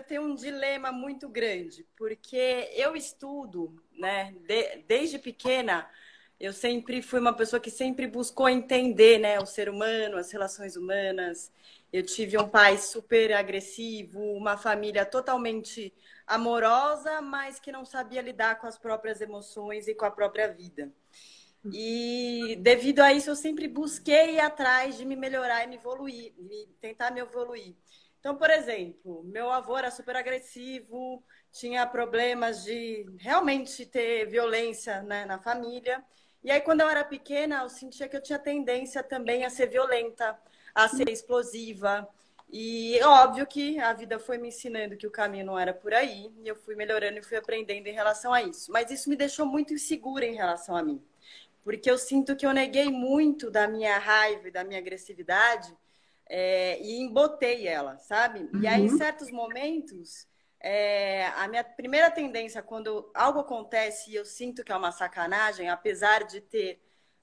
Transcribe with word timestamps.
eu 0.00 0.04
tenho 0.04 0.22
um 0.22 0.34
dilema 0.34 0.90
muito 0.90 1.28
grande, 1.28 1.86
porque 1.94 2.70
eu 2.74 2.96
estudo, 2.96 3.80
né, 3.92 4.34
de, 4.46 4.78
desde 4.88 5.18
pequena, 5.18 5.88
eu 6.38 6.54
sempre 6.54 7.02
fui 7.02 7.20
uma 7.20 7.34
pessoa 7.34 7.60
que 7.60 7.70
sempre 7.70 8.06
buscou 8.06 8.48
entender, 8.48 9.18
né, 9.18 9.38
o 9.38 9.44
ser 9.44 9.68
humano, 9.68 10.16
as 10.16 10.32
relações 10.32 10.74
humanas. 10.74 11.52
Eu 11.92 12.02
tive 12.02 12.38
um 12.38 12.48
pai 12.48 12.78
super 12.78 13.34
agressivo, 13.34 14.18
uma 14.18 14.56
família 14.56 15.04
totalmente 15.04 15.92
amorosa, 16.26 17.20
mas 17.20 17.60
que 17.60 17.70
não 17.70 17.84
sabia 17.84 18.22
lidar 18.22 18.58
com 18.58 18.66
as 18.66 18.78
próprias 18.78 19.20
emoções 19.20 19.86
e 19.86 19.94
com 19.94 20.06
a 20.06 20.10
própria 20.10 20.48
vida. 20.48 20.90
E 21.70 22.56
devido 22.60 23.00
a 23.00 23.12
isso, 23.12 23.28
eu 23.28 23.36
sempre 23.36 23.68
busquei 23.68 24.40
atrás 24.40 24.96
de 24.96 25.04
me 25.04 25.14
melhorar 25.14 25.64
e 25.64 25.66
me 25.66 25.76
evoluir, 25.76 26.32
me, 26.38 26.66
tentar 26.80 27.10
me 27.10 27.20
evoluir. 27.20 27.74
Então, 28.20 28.36
por 28.36 28.50
exemplo, 28.50 29.22
meu 29.24 29.50
avô 29.50 29.78
era 29.78 29.90
super 29.90 30.14
agressivo, 30.14 31.24
tinha 31.50 31.86
problemas 31.86 32.62
de 32.64 33.06
realmente 33.18 33.86
ter 33.86 34.26
violência 34.26 35.02
né, 35.02 35.24
na 35.24 35.38
família. 35.38 36.04
E 36.44 36.50
aí, 36.50 36.60
quando 36.60 36.82
eu 36.82 36.88
era 36.88 37.02
pequena, 37.02 37.62
eu 37.62 37.70
sentia 37.70 38.08
que 38.08 38.16
eu 38.16 38.22
tinha 38.22 38.38
tendência 38.38 39.02
também 39.02 39.44
a 39.44 39.50
ser 39.50 39.68
violenta, 39.68 40.38
a 40.74 40.86
ser 40.86 41.08
explosiva. 41.08 42.06
E 42.52 43.00
óbvio 43.02 43.46
que 43.46 43.78
a 43.78 43.92
vida 43.94 44.18
foi 44.18 44.36
me 44.36 44.48
ensinando 44.48 44.96
que 44.98 45.06
o 45.06 45.10
caminho 45.10 45.46
não 45.46 45.58
era 45.58 45.72
por 45.72 45.94
aí, 45.94 46.30
e 46.44 46.48
eu 46.48 46.56
fui 46.56 46.74
melhorando 46.74 47.18
e 47.18 47.22
fui 47.22 47.38
aprendendo 47.38 47.86
em 47.86 47.92
relação 47.94 48.34
a 48.34 48.42
isso. 48.42 48.70
Mas 48.70 48.90
isso 48.90 49.08
me 49.08 49.16
deixou 49.16 49.46
muito 49.46 49.72
insegura 49.72 50.26
em 50.26 50.34
relação 50.34 50.76
a 50.76 50.82
mim 50.82 51.02
porque 51.62 51.90
eu 51.90 51.98
sinto 51.98 52.34
que 52.34 52.46
eu 52.46 52.54
neguei 52.54 52.90
muito 52.90 53.50
da 53.50 53.68
minha 53.68 53.98
raiva 53.98 54.48
e 54.48 54.50
da 54.50 54.64
minha 54.64 54.78
agressividade 54.78 55.76
é, 56.32 56.80
e 56.80 57.00
embotei 57.00 57.66
ela, 57.66 57.98
sabe? 57.98 58.48
Uhum. 58.54 58.62
E 58.62 58.66
aí, 58.68 58.82
em 58.82 58.88
uhum. 58.88 58.96
certos 58.96 59.32
momentos, 59.32 60.28
é, 60.60 61.26
a 61.36 61.48
minha 61.48 61.64
primeira 61.64 62.08
tendência, 62.08 62.62
quando 62.62 63.10
algo 63.12 63.40
acontece 63.40 64.12
e 64.12 64.14
eu 64.14 64.24
sinto 64.24 64.62
que 64.62 64.70
é 64.70 64.76
uma 64.76 64.92
sacanagem, 64.92 65.68
apesar 65.68 66.24
de 66.24 66.40
ter 66.40 66.80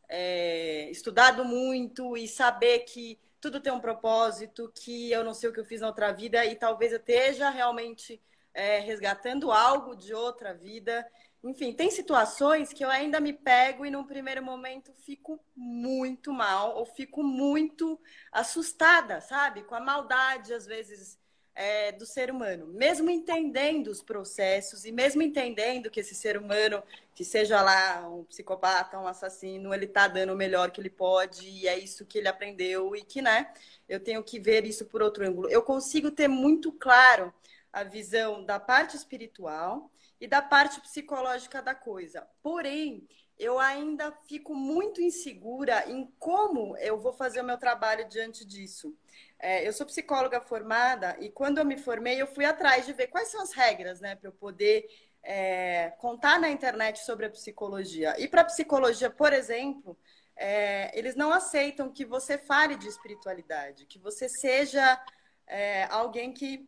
é, 0.10 0.90
estudado 0.92 1.46
muito 1.46 2.18
e 2.18 2.28
saber 2.28 2.80
que 2.80 3.18
tudo 3.40 3.62
tem 3.62 3.72
um 3.72 3.80
propósito, 3.80 4.70
que 4.76 5.10
eu 5.10 5.24
não 5.24 5.34
sei 5.34 5.50
o 5.50 5.54
que 5.54 5.60
eu 5.62 5.66
fiz 5.66 5.80
na 5.80 5.88
outra 5.88 6.12
vida 6.12 6.46
e 6.46 6.56
talvez 6.56 6.92
eu 6.92 7.00
esteja 7.00 7.50
realmente 7.50 8.22
é, 8.54 8.80
resgatando 8.80 9.52
algo 9.52 9.96
de 9.96 10.14
outra 10.14 10.54
vida 10.54 11.08
enfim, 11.50 11.74
tem 11.74 11.90
situações 11.90 12.74
que 12.74 12.84
eu 12.84 12.90
ainda 12.90 13.20
me 13.20 13.34
pego 13.34 13.86
e 13.86 13.92
num 13.92 14.04
primeiro 14.04 14.44
momento 14.44 14.94
fico 15.06 15.40
muito 15.56 16.34
mal 16.34 16.76
ou 16.78 16.86
fico 16.86 17.24
muito 17.24 18.00
assustada, 18.32 19.22
sabe? 19.22 19.64
Com 19.64 19.76
a 19.76 19.80
maldade, 19.80 20.54
às 20.54 20.66
vezes, 20.66 21.18
é, 21.56 21.92
do 21.92 22.06
ser 22.06 22.30
humano. 22.30 22.68
Mesmo 22.68 23.10
entendendo 23.10 23.88
os 23.88 24.02
processos 24.02 24.86
e 24.86 24.92
mesmo 24.92 25.22
entendendo 25.22 25.90
que 25.90 26.00
esse 26.00 26.14
ser 26.14 26.38
humano, 26.38 26.84
que 27.16 27.24
seja 27.24 27.62
lá 27.62 28.08
um 28.08 28.24
psicopata, 28.26 29.00
um 29.00 29.08
assassino, 29.08 29.74
ele 29.74 29.88
tá 29.88 30.08
dando 30.08 30.34
o 30.34 30.38
melhor 30.38 30.70
que 30.70 30.80
ele 30.80 30.90
pode 30.90 31.48
e 31.48 31.68
é 31.68 31.78
isso 31.78 32.06
que 32.06 32.20
ele 32.20 32.28
aprendeu 32.28 32.96
e 32.96 33.04
que, 33.04 33.22
né, 33.22 33.52
eu 33.90 34.00
tenho 34.00 34.24
que 34.24 34.40
ver 34.40 34.66
isso 34.66 34.86
por 34.86 35.02
outro 35.02 35.26
ângulo. 35.26 35.50
Eu 35.50 35.64
consigo 35.64 36.12
ter 36.12 36.28
muito 36.28 36.72
claro 36.72 37.34
a 37.74 37.84
visão 37.84 38.46
da 38.46 38.60
parte 38.60 38.96
espiritual 38.96 39.90
e 40.20 40.28
da 40.28 40.42
parte 40.42 40.82
psicológica 40.82 41.62
da 41.62 41.76
coisa. 41.76 42.28
Porém, 42.42 43.08
eu 43.38 43.60
ainda 43.60 44.12
fico 44.28 44.56
muito 44.56 45.02
insegura 45.02 45.90
em 45.90 46.12
como 46.18 46.76
eu 46.78 47.00
vou 47.00 47.14
fazer 47.14 47.42
o 47.42 47.44
meu 47.44 47.58
trabalho 47.58 48.08
diante 48.10 48.44
disso. 48.44 48.96
É, 49.40 49.68
eu 49.68 49.72
sou 49.72 49.86
psicóloga 49.86 50.42
formada 50.42 51.16
e 51.20 51.30
quando 51.30 51.60
eu 51.60 51.66
me 51.66 51.78
formei, 51.78 52.20
eu 52.20 52.28
fui 52.28 52.46
atrás 52.46 52.86
de 52.86 52.94
ver 52.94 53.08
quais 53.08 53.28
são 53.28 53.42
as 53.42 53.54
regras, 53.54 54.02
né, 54.02 54.16
para 54.16 54.30
eu 54.30 54.34
poder 54.34 54.88
é, 55.22 55.92
contar 56.00 56.40
na 56.40 56.50
internet 56.50 57.00
sobre 57.00 57.28
a 57.28 57.30
psicologia. 57.30 58.16
E 58.18 58.28
para 58.28 58.42
a 58.42 58.46
psicologia, 58.46 59.10
por 59.10 59.32
exemplo, 59.34 59.96
é, 60.36 60.98
eles 60.98 61.16
não 61.16 61.32
aceitam 61.32 61.92
que 61.92 62.06
você 62.06 62.38
fale 62.38 62.76
de 62.76 62.88
espiritualidade, 62.88 63.86
que 63.86 64.00
você 64.00 64.28
seja 64.28 65.00
é, 65.46 65.84
alguém 65.86 66.32
que 66.32 66.68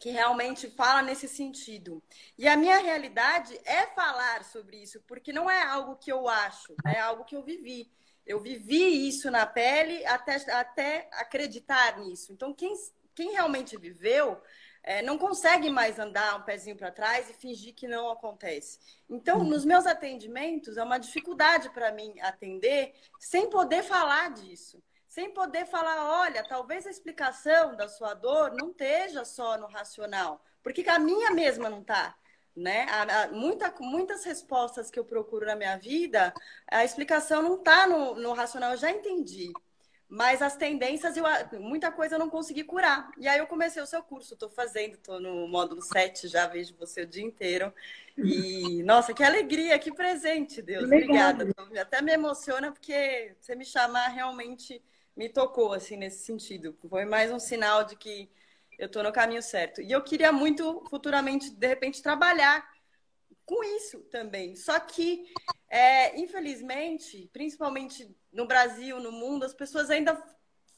que 0.00 0.08
realmente 0.08 0.70
fala 0.70 1.02
nesse 1.02 1.28
sentido. 1.28 2.02
E 2.38 2.48
a 2.48 2.56
minha 2.56 2.78
realidade 2.78 3.60
é 3.66 3.86
falar 3.88 4.44
sobre 4.44 4.78
isso, 4.78 4.98
porque 5.06 5.30
não 5.30 5.48
é 5.48 5.62
algo 5.62 5.96
que 5.96 6.10
eu 6.10 6.26
acho, 6.26 6.74
é 6.86 6.98
algo 6.98 7.24
que 7.26 7.36
eu 7.36 7.42
vivi. 7.42 7.92
Eu 8.26 8.40
vivi 8.40 9.06
isso 9.06 9.30
na 9.30 9.44
pele 9.44 10.04
até, 10.06 10.36
até 10.52 11.08
acreditar 11.12 11.98
nisso. 11.98 12.32
Então, 12.32 12.54
quem, 12.54 12.72
quem 13.14 13.32
realmente 13.32 13.76
viveu 13.76 14.40
é, 14.82 15.02
não 15.02 15.18
consegue 15.18 15.68
mais 15.68 15.98
andar 15.98 16.36
um 16.36 16.42
pezinho 16.44 16.76
para 16.76 16.90
trás 16.90 17.28
e 17.28 17.34
fingir 17.34 17.74
que 17.74 17.86
não 17.86 18.10
acontece. 18.10 18.78
Então, 19.08 19.44
nos 19.44 19.66
meus 19.66 19.86
atendimentos, 19.86 20.78
é 20.78 20.82
uma 20.82 20.98
dificuldade 20.98 21.68
para 21.70 21.92
mim 21.92 22.18
atender 22.20 22.94
sem 23.18 23.50
poder 23.50 23.82
falar 23.82 24.30
disso 24.30 24.82
sem 25.10 25.28
poder 25.34 25.66
falar, 25.66 26.20
olha, 26.20 26.44
talvez 26.44 26.86
a 26.86 26.90
explicação 26.90 27.74
da 27.74 27.88
sua 27.88 28.14
dor 28.14 28.52
não 28.52 28.70
esteja 28.70 29.24
só 29.24 29.58
no 29.58 29.66
racional, 29.66 30.40
porque 30.62 30.88
a 30.88 31.00
minha 31.00 31.32
mesma 31.32 31.68
não 31.68 31.80
está. 31.80 32.14
Né? 32.56 32.86
Muita, 33.32 33.74
muitas 33.80 34.24
respostas 34.24 34.88
que 34.88 35.00
eu 35.00 35.04
procuro 35.04 35.46
na 35.46 35.56
minha 35.56 35.76
vida, 35.76 36.32
a 36.70 36.84
explicação 36.84 37.42
não 37.42 37.56
está 37.56 37.88
no, 37.88 38.14
no 38.14 38.32
racional, 38.32 38.70
eu 38.70 38.76
já 38.76 38.88
entendi. 38.88 39.52
Mas 40.08 40.42
as 40.42 40.56
tendências, 40.56 41.16
eu, 41.16 41.24
muita 41.60 41.90
coisa 41.90 42.14
eu 42.14 42.18
não 42.18 42.30
consegui 42.30 42.62
curar. 42.62 43.10
E 43.18 43.26
aí 43.26 43.40
eu 43.40 43.48
comecei 43.48 43.82
o 43.82 43.86
seu 43.86 44.02
curso, 44.04 44.34
estou 44.34 44.48
fazendo, 44.48 44.94
estou 44.94 45.20
no 45.20 45.48
módulo 45.48 45.82
7, 45.82 46.28
já 46.28 46.46
vejo 46.46 46.76
você 46.78 47.02
o 47.02 47.06
dia 47.06 47.24
inteiro. 47.24 47.72
E, 48.16 48.80
nossa, 48.86 49.12
que 49.12 49.24
alegria, 49.24 49.78
que 49.78 49.92
presente, 49.92 50.62
Deus. 50.62 50.84
Obrigada. 50.84 51.48
Até 51.80 52.00
me 52.00 52.12
emociona, 52.12 52.70
porque 52.70 53.34
você 53.40 53.56
me 53.56 53.64
chamar 53.64 54.08
realmente 54.08 54.80
me 55.20 55.28
tocou 55.28 55.74
assim 55.74 55.98
nesse 55.98 56.24
sentido. 56.24 56.74
Foi 56.88 57.04
mais 57.04 57.30
um 57.30 57.38
sinal 57.38 57.84
de 57.84 57.94
que 57.94 58.30
eu 58.78 58.86
estou 58.86 59.02
no 59.02 59.12
caminho 59.12 59.42
certo. 59.42 59.82
E 59.82 59.92
eu 59.92 60.02
queria 60.02 60.32
muito 60.32 60.82
futuramente, 60.88 61.50
de 61.50 61.66
repente, 61.66 62.02
trabalhar 62.02 62.66
com 63.44 63.62
isso 63.62 64.00
também. 64.04 64.56
Só 64.56 64.80
que, 64.80 65.26
é, 65.68 66.18
infelizmente, 66.18 67.28
principalmente 67.34 68.16
no 68.32 68.46
Brasil, 68.46 68.98
no 68.98 69.12
mundo, 69.12 69.44
as 69.44 69.52
pessoas 69.52 69.90
ainda 69.90 70.18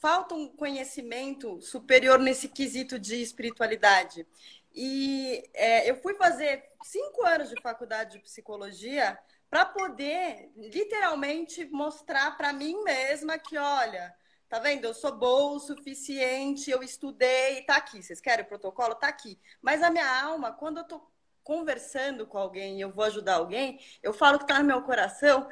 faltam 0.00 0.48
conhecimento 0.48 1.60
superior 1.60 2.18
nesse 2.18 2.48
quesito 2.48 2.98
de 2.98 3.22
espiritualidade. 3.22 4.26
E 4.74 5.48
é, 5.54 5.88
eu 5.88 5.94
fui 5.94 6.14
fazer 6.14 6.64
cinco 6.82 7.24
anos 7.24 7.48
de 7.48 7.62
faculdade 7.62 8.14
de 8.16 8.24
psicologia 8.24 9.16
para 9.48 9.64
poder 9.66 10.50
literalmente 10.56 11.64
mostrar 11.66 12.36
para 12.36 12.52
mim 12.52 12.82
mesma 12.82 13.38
que, 13.38 13.56
olha, 13.56 14.12
Tá 14.52 14.58
vendo? 14.58 14.84
Eu 14.84 14.92
sou 14.92 15.16
boa 15.16 15.56
o 15.56 15.58
suficiente, 15.58 16.70
eu 16.70 16.82
estudei, 16.82 17.62
tá 17.62 17.76
aqui. 17.76 18.02
Vocês 18.02 18.20
querem 18.20 18.44
o 18.44 18.48
protocolo? 18.48 18.94
Tá 18.94 19.08
aqui. 19.08 19.38
Mas 19.62 19.82
a 19.82 19.90
minha 19.90 20.22
alma, 20.24 20.52
quando 20.52 20.76
eu 20.76 20.84
tô 20.84 21.00
conversando 21.42 22.26
com 22.26 22.36
alguém 22.36 22.76
e 22.76 22.82
eu 22.82 22.90
vou 22.90 23.02
ajudar 23.06 23.36
alguém, 23.36 23.80
eu 24.02 24.12
falo 24.12 24.38
que 24.38 24.46
tá 24.46 24.58
no 24.58 24.66
meu 24.66 24.82
coração 24.82 25.48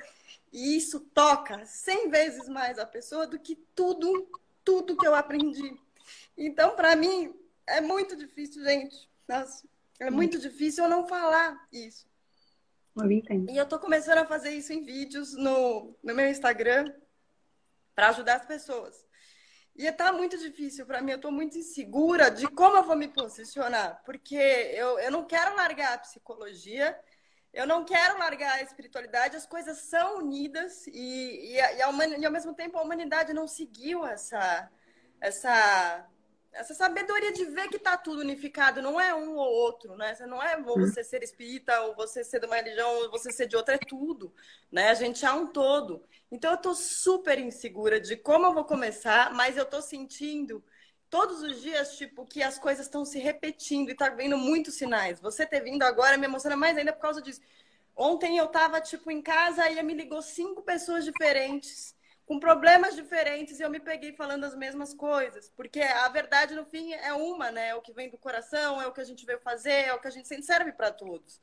e 0.53 0.77
isso 0.77 1.01
toca 1.15 1.65
cem 1.65 2.11
vezes 2.11 2.47
mais 2.47 2.79
a 2.79 2.85
pessoa 2.85 3.27
do 3.27 3.39
que 3.39 3.57
tudo, 3.75 4.29
tudo 4.63 4.99
que 4.99 5.07
eu 5.07 5.15
aprendi. 5.15 5.81
Então, 6.37 6.77
para 6.77 6.95
mim, 6.95 7.35
é 7.67 7.81
muito 7.81 8.15
difícil, 8.15 8.63
gente. 8.63 9.09
Nossa, 9.27 9.67
é 9.99 10.11
muito 10.11 10.39
difícil 10.39 10.85
eu 10.85 10.91
não 10.91 11.09
falar 11.09 11.67
isso. 11.73 12.07
Eu 12.95 13.11
entendo. 13.11 13.51
E 13.51 13.57
eu 13.57 13.65
tô 13.65 13.79
começando 13.79 14.19
a 14.19 14.27
fazer 14.27 14.51
isso 14.51 14.75
em 14.75 14.83
vídeos 14.83 15.33
no, 15.33 15.97
no 16.03 16.15
meu 16.15 16.29
Instagram 16.29 16.93
para 18.01 18.09
ajudar 18.09 18.37
as 18.37 18.47
pessoas. 18.47 19.07
E 19.77 19.87
está 19.87 20.11
muito 20.11 20.39
difícil 20.39 20.87
para 20.87 21.03
mim, 21.03 21.11
eu 21.11 21.17
estou 21.17 21.31
muito 21.31 21.59
insegura 21.59 22.31
de 22.31 22.49
como 22.49 22.79
eu 22.79 22.83
vou 22.83 22.97
me 22.97 23.09
posicionar, 23.09 24.01
porque 24.07 24.37
eu, 24.37 24.99
eu 24.99 25.11
não 25.11 25.27
quero 25.27 25.55
largar 25.55 25.93
a 25.93 25.99
psicologia, 25.99 26.99
eu 27.53 27.67
não 27.67 27.85
quero 27.85 28.19
largar 28.19 28.55
a 28.55 28.63
espiritualidade, 28.63 29.37
as 29.37 29.45
coisas 29.45 29.83
são 29.83 30.17
unidas 30.17 30.87
e, 30.87 30.93
e, 30.93 31.61
e, 31.61 32.21
e 32.21 32.25
ao 32.25 32.33
mesmo 32.33 32.55
tempo 32.55 32.79
a 32.79 32.83
humanidade 32.83 33.35
não 33.35 33.47
seguiu 33.47 34.07
essa, 34.07 34.71
essa 35.21 36.07
essa 36.53 36.75
sabedoria 36.75 37.33
de 37.33 37.45
ver 37.45 37.69
que 37.69 37.77
está 37.77 37.97
tudo 37.97 38.21
unificado, 38.21 38.83
não 38.83 39.01
é 39.01 39.15
um 39.15 39.37
ou 39.37 39.49
outro, 39.49 39.97
né? 39.97 40.17
Não 40.27 40.43
é 40.43 40.61
você 40.61 41.05
ser 41.05 41.23
espírita, 41.23 41.81
ou 41.83 41.95
você 41.95 42.25
ser 42.25 42.41
de 42.41 42.47
uma 42.47 42.57
religião, 42.57 42.91
ou 43.03 43.11
você 43.11 43.33
ser 43.33 43.47
de 43.47 43.57
outra, 43.57 43.77
é 43.77 43.79
tudo, 43.79 44.33
né? 44.71 44.91
A 44.91 44.95
gente 44.95 45.25
é 45.25 45.33
um 45.33 45.47
todo. 45.47 46.03
Então 46.31 46.51
eu 46.51 46.57
estou 46.57 46.75
super 46.75 47.39
insegura 47.39 48.01
de 48.01 48.17
como 48.17 48.47
eu 48.47 48.55
vou 48.55 48.65
começar, 48.65 49.33
mas 49.33 49.57
eu 49.57 49.65
estou 49.65 49.81
sentindo 49.81 50.63
todos 51.09 51.43
os 51.43 51.61
dias, 51.61 51.97
tipo, 51.97 52.27
que 52.27 52.43
as 52.43 52.59
coisas 52.59 52.87
estão 52.87 53.05
se 53.05 53.19
repetindo 53.19 53.91
e 53.91 53.97
tá 53.97 54.09
vendo 54.09 54.37
muitos 54.39 54.75
sinais. 54.75 55.21
Você 55.21 55.47
ter 55.47 55.61
vindo 55.61 55.83
agora 55.83 56.17
me 56.17 56.27
emociona 56.27 56.57
mais 56.57 56.77
ainda 56.77 56.93
por 56.93 57.01
causa 57.01 57.23
disso. 57.23 57.41
Ontem 57.97 58.39
eu 58.39 58.47
tava, 58.47 58.81
tipo, 58.81 59.11
em 59.11 59.21
casa 59.21 59.69
e 59.69 59.83
me 59.83 59.95
ligou 59.95 60.23
cinco 60.23 60.63
pessoas 60.63 61.05
diferentes 61.05 61.95
com 62.31 62.39
problemas 62.39 62.95
diferentes 62.95 63.59
e 63.59 63.63
eu 63.65 63.69
me 63.69 63.81
peguei 63.81 64.13
falando 64.13 64.45
as 64.45 64.55
mesmas 64.55 64.95
coisas. 64.95 65.51
Porque 65.57 65.81
a 65.81 66.09
verdade, 66.11 66.55
no 66.55 66.65
fim, 66.65 66.93
é 66.93 67.13
uma, 67.13 67.51
né? 67.51 67.71
É 67.71 67.75
o 67.75 67.83
que 67.83 67.93
vem 67.93 68.09
do 68.09 68.17
coração, 68.17 68.81
é 68.81 68.87
o 68.87 68.93
que 68.93 69.01
a 69.01 69.05
gente 69.05 69.27
veio 69.27 69.41
fazer, 69.41 69.87
é 69.87 69.93
o 69.93 69.99
que 69.99 70.07
a 70.07 70.13
gente 70.13 70.29
sente 70.29 70.47
serve 70.47 70.71
para 70.71 70.93
todos. 70.93 71.41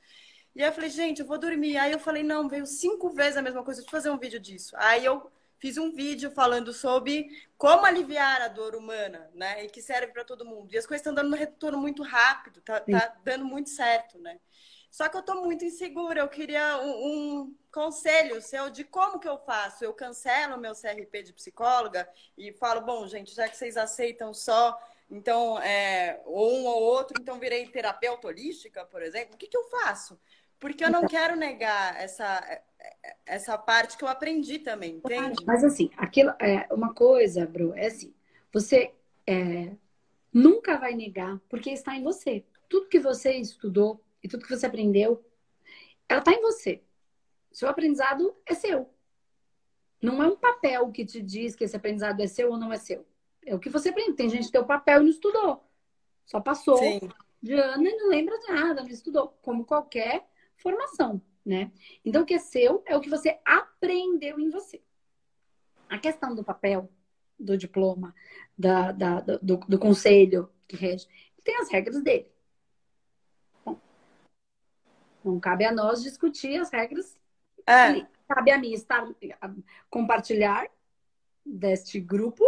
E 0.55 0.63
aí 0.63 0.69
eu 0.69 0.71
falei, 0.71 0.89
gente, 0.89 1.19
eu 1.19 1.27
vou 1.27 1.37
dormir. 1.37 1.75
Aí 1.75 1.91
eu 1.91 1.99
falei, 1.99 2.23
não, 2.23 2.47
veio 2.47 2.65
cinco 2.65 3.09
vezes 3.09 3.35
a 3.35 3.41
mesma 3.41 3.65
coisa, 3.65 3.81
deixa 3.81 3.89
eu 3.89 3.99
fazer 3.99 4.09
um 4.09 4.17
vídeo 4.17 4.39
disso. 4.39 4.77
Aí 4.77 5.03
eu 5.03 5.29
fiz 5.59 5.77
um 5.77 5.91
vídeo 5.91 6.31
falando 6.31 6.71
sobre 6.71 7.27
como 7.57 7.85
aliviar 7.85 8.41
a 8.41 8.47
dor 8.47 8.73
humana, 8.73 9.29
né? 9.33 9.65
E 9.65 9.69
que 9.69 9.81
serve 9.81 10.13
para 10.13 10.23
todo 10.23 10.45
mundo. 10.45 10.73
E 10.73 10.77
as 10.77 10.87
coisas 10.87 11.01
estão 11.01 11.13
dando 11.13 11.33
um 11.33 11.37
retorno 11.37 11.79
muito 11.79 12.01
rápido, 12.01 12.61
tá, 12.61 12.79
tá 12.79 13.13
dando 13.25 13.43
muito 13.43 13.69
certo, 13.69 14.17
né? 14.19 14.39
Só 14.89 15.07
que 15.09 15.15
eu 15.15 15.21
estou 15.21 15.43
muito 15.43 15.63
insegura. 15.65 16.21
Eu 16.21 16.27
queria 16.27 16.79
um, 16.79 16.89
um, 16.89 17.55
conselho 17.71 18.41
seu 18.41 18.69
de 18.69 18.83
como 18.83 19.19
que 19.19 19.27
eu 19.27 19.37
faço. 19.37 19.83
Eu 19.83 19.93
cancelo 19.93 20.57
meu 20.57 20.73
CRP 20.73 21.23
de 21.23 21.33
psicóloga 21.33 22.07
e 22.37 22.51
falo, 22.53 22.81
bom, 22.81 23.07
gente, 23.07 23.35
já 23.35 23.47
que 23.47 23.57
vocês 23.57 23.77
aceitam 23.77 24.33
só, 24.33 24.77
então, 25.09 25.57
é, 25.59 26.21
um 26.25 26.65
ou 26.65 26.81
outro, 26.81 27.15
então 27.21 27.39
virei 27.39 27.65
terapeuta 27.67 28.27
holística, 28.27 28.83
por 28.85 29.01
exemplo. 29.01 29.35
O 29.35 29.37
que, 29.37 29.47
que 29.47 29.57
eu 29.57 29.63
faço? 29.65 30.19
Porque 30.59 30.83
eu 30.83 30.89
não 30.89 30.99
então. 30.99 31.09
quero 31.09 31.35
negar 31.35 31.95
essa, 32.01 32.61
essa 33.25 33.57
parte 33.57 33.97
que 33.97 34.03
eu 34.03 34.07
aprendi 34.07 34.59
também, 34.59 34.95
entende? 34.95 35.45
Mas 35.45 35.63
assim, 35.63 35.89
aquilo 35.95 36.31
é 36.39 36.67
uma 36.71 36.93
coisa, 36.93 37.45
Bru, 37.45 37.73
é 37.75 37.87
assim, 37.87 38.13
você 38.51 38.91
é, 39.25 39.71
nunca 40.33 40.77
vai 40.77 40.93
negar, 40.93 41.39
porque 41.47 41.69
está 41.69 41.95
em 41.95 42.03
você. 42.03 42.43
Tudo 42.67 42.89
que 42.89 42.99
você 42.99 43.33
estudou 43.33 44.01
e 44.27 44.29
tudo 44.29 44.43
que 44.43 44.55
você 44.55 44.65
aprendeu, 44.65 45.25
ela 46.09 46.19
está 46.19 46.33
em 46.33 46.41
você. 46.41 46.83
Seu 47.49 47.69
aprendizado 47.69 48.35
é 48.45 48.53
seu. 48.53 48.89
Não 50.01 50.21
é 50.21 50.27
um 50.27 50.35
papel 50.35 50.91
que 50.91 51.05
te 51.05 51.21
diz 51.21 51.55
que 51.55 51.63
esse 51.63 51.75
aprendizado 51.75 52.21
é 52.21 52.27
seu 52.27 52.51
ou 52.51 52.57
não 52.57 52.71
é 52.71 52.77
seu. 52.77 53.07
É 53.45 53.55
o 53.55 53.59
que 53.59 53.69
você 53.69 53.89
aprende. 53.89 54.17
Tem 54.17 54.29
gente 54.29 54.47
que 54.47 54.51
tem 54.51 54.61
o 54.61 54.65
papel 54.65 54.99
e 54.99 55.03
não 55.05 55.09
estudou. 55.09 55.63
Só 56.25 56.41
passou 56.41 56.77
Sim. 56.77 56.99
de 57.41 57.53
ano 57.53 57.87
e 57.87 57.95
não 57.95 58.09
lembra 58.09 58.37
de 58.37 58.47
nada, 58.51 58.83
não 58.83 58.89
estudou. 58.89 59.29
Como 59.41 59.65
qualquer 59.65 60.27
formação, 60.57 61.21
né? 61.45 61.71
Então, 62.03 62.23
o 62.23 62.25
que 62.25 62.33
é 62.33 62.39
seu 62.39 62.83
é 62.85 62.97
o 62.97 62.99
que 62.99 63.09
você 63.09 63.39
aprendeu 63.45 64.39
em 64.39 64.49
você. 64.49 64.81
A 65.87 65.97
questão 65.97 66.35
do 66.35 66.43
papel, 66.43 66.91
do 67.39 67.57
diploma, 67.57 68.13
da, 68.57 68.91
da 68.91 69.21
do, 69.21 69.57
do, 69.57 69.79
conselho 69.79 70.51
que 70.67 70.75
rege, 70.75 71.07
tem 71.45 71.55
as 71.55 71.71
regras 71.71 72.03
dele. 72.03 72.29
Não 75.27 75.39
cabe 75.39 75.65
a 75.65 75.71
nós 75.71 76.01
discutir 76.01 76.59
as 76.59 76.69
regras. 76.71 77.17
É. 77.65 78.05
Cabe 78.27 78.51
a 78.51 78.57
mim 78.57 78.73
estar, 78.73 79.05
compartilhar 79.89 80.67
deste 81.45 81.99
grupo, 81.99 82.43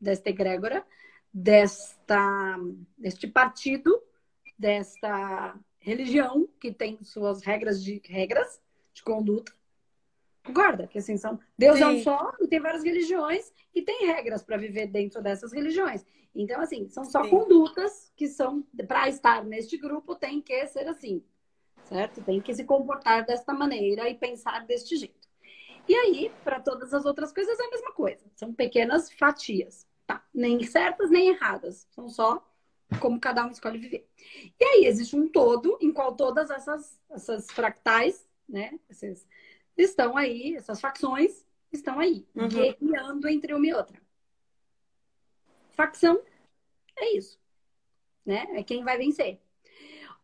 desta 0.00 0.30
egrégora, 0.30 0.84
desta, 1.32 2.58
deste 2.98 3.26
partido, 3.26 4.02
desta 4.58 5.58
religião 5.78 6.48
que 6.60 6.72
tem 6.72 7.02
suas 7.02 7.42
regras 7.42 7.82
de 7.82 8.00
regras 8.04 8.60
de 8.92 9.02
conduta. 9.02 9.52
Concorda? 10.44 10.86
Que 10.86 10.98
assim 10.98 11.16
são. 11.16 11.38
Deus 11.56 11.78
Sim. 11.78 11.82
é 11.84 11.86
um 11.88 12.02
só 12.02 12.32
e 12.40 12.48
tem 12.48 12.60
várias 12.60 12.82
religiões 12.82 13.52
e 13.74 13.82
tem 13.82 14.06
regras 14.06 14.42
para 14.42 14.56
viver 14.56 14.88
dentro 14.88 15.22
dessas 15.22 15.52
religiões. 15.52 16.04
Então, 16.34 16.60
assim, 16.60 16.88
são 16.88 17.04
só 17.04 17.22
Sim. 17.22 17.30
condutas 17.30 18.12
que 18.16 18.26
são 18.26 18.62
para 18.88 19.08
estar 19.08 19.44
neste 19.44 19.76
grupo 19.76 20.14
tem 20.16 20.40
que 20.40 20.66
ser 20.66 20.88
assim, 20.88 21.22
certo? 21.92 22.22
Tem 22.22 22.40
que 22.40 22.54
se 22.54 22.64
comportar 22.64 23.24
desta 23.24 23.52
maneira 23.52 24.08
e 24.08 24.14
pensar 24.14 24.64
deste 24.66 24.96
jeito. 24.96 25.28
E 25.88 25.94
aí, 25.94 26.32
para 26.44 26.60
todas 26.60 26.94
as 26.94 27.04
outras 27.04 27.32
coisas 27.32 27.58
é 27.58 27.64
a 27.64 27.70
mesma 27.70 27.92
coisa. 27.92 28.24
São 28.36 28.52
pequenas 28.52 29.10
fatias, 29.12 29.86
tá? 30.06 30.24
Nem 30.32 30.62
certas 30.62 31.10
nem 31.10 31.30
erradas. 31.30 31.88
São 31.90 32.08
só 32.08 32.46
como 33.00 33.20
cada 33.20 33.44
um 33.44 33.50
escolhe 33.50 33.78
viver. 33.78 34.08
E 34.60 34.64
aí 34.64 34.84
existe 34.86 35.16
um 35.16 35.28
todo 35.28 35.78
em 35.80 35.92
qual 35.92 36.14
todas 36.14 36.50
essas, 36.50 36.98
essas 37.10 37.50
fractais, 37.50 38.26
né, 38.48 38.78
esses, 38.88 39.26
estão 39.76 40.16
aí, 40.16 40.54
essas 40.54 40.80
facções 40.80 41.44
estão 41.72 41.98
aí, 41.98 42.26
uhum. 42.34 42.48
guerreando 42.48 43.28
entre 43.28 43.54
uma 43.54 43.66
e 43.66 43.72
outra. 43.72 44.00
Facção 45.70 46.22
é 46.96 47.16
isso, 47.16 47.40
né? 48.26 48.46
É 48.52 48.62
quem 48.62 48.84
vai 48.84 48.98
vencer. 48.98 49.40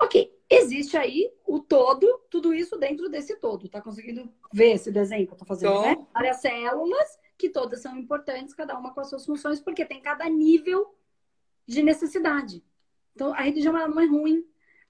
Ok, 0.00 0.32
existe 0.48 0.96
aí 0.96 1.32
o 1.44 1.58
todo, 1.58 2.20
tudo 2.30 2.54
isso 2.54 2.76
dentro 2.78 3.08
desse 3.08 3.36
todo. 3.36 3.68
Tá 3.68 3.80
conseguindo 3.80 4.32
ver 4.52 4.74
esse 4.74 4.92
desenho 4.92 5.26
que 5.26 5.32
eu 5.32 5.38
tô 5.38 5.44
fazendo, 5.44 5.82
né? 5.82 5.96
Várias 6.14 6.40
células 6.40 7.18
que 7.36 7.48
todas 7.48 7.80
são 7.80 7.96
importantes, 7.96 8.54
cada 8.54 8.76
uma 8.78 8.92
com 8.92 9.00
as 9.00 9.08
suas 9.08 9.24
funções, 9.24 9.60
porque 9.60 9.84
tem 9.84 10.00
cada 10.00 10.28
nível 10.28 10.94
de 11.66 11.82
necessidade. 11.82 12.64
Então, 13.14 13.32
a 13.32 13.42
religião 13.42 13.76
ela 13.76 13.88
não 13.88 14.00
é 14.00 14.06
ruim, 14.06 14.44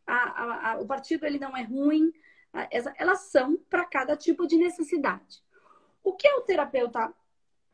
a, 0.07 0.15
a, 0.15 0.73
a, 0.73 0.81
o 0.81 0.87
partido 0.87 1.27
ele 1.27 1.39
não 1.39 1.57
é 1.57 1.63
ruim, 1.63 2.13
elas 2.99 3.21
são 3.31 3.57
para 3.69 3.85
cada 3.85 4.17
tipo 4.17 4.47
de 4.47 4.57
necessidade. 4.57 5.43
O 6.03 6.15
que 6.15 6.27
é 6.27 6.35
o 6.37 6.43
terapeuta 6.43 7.13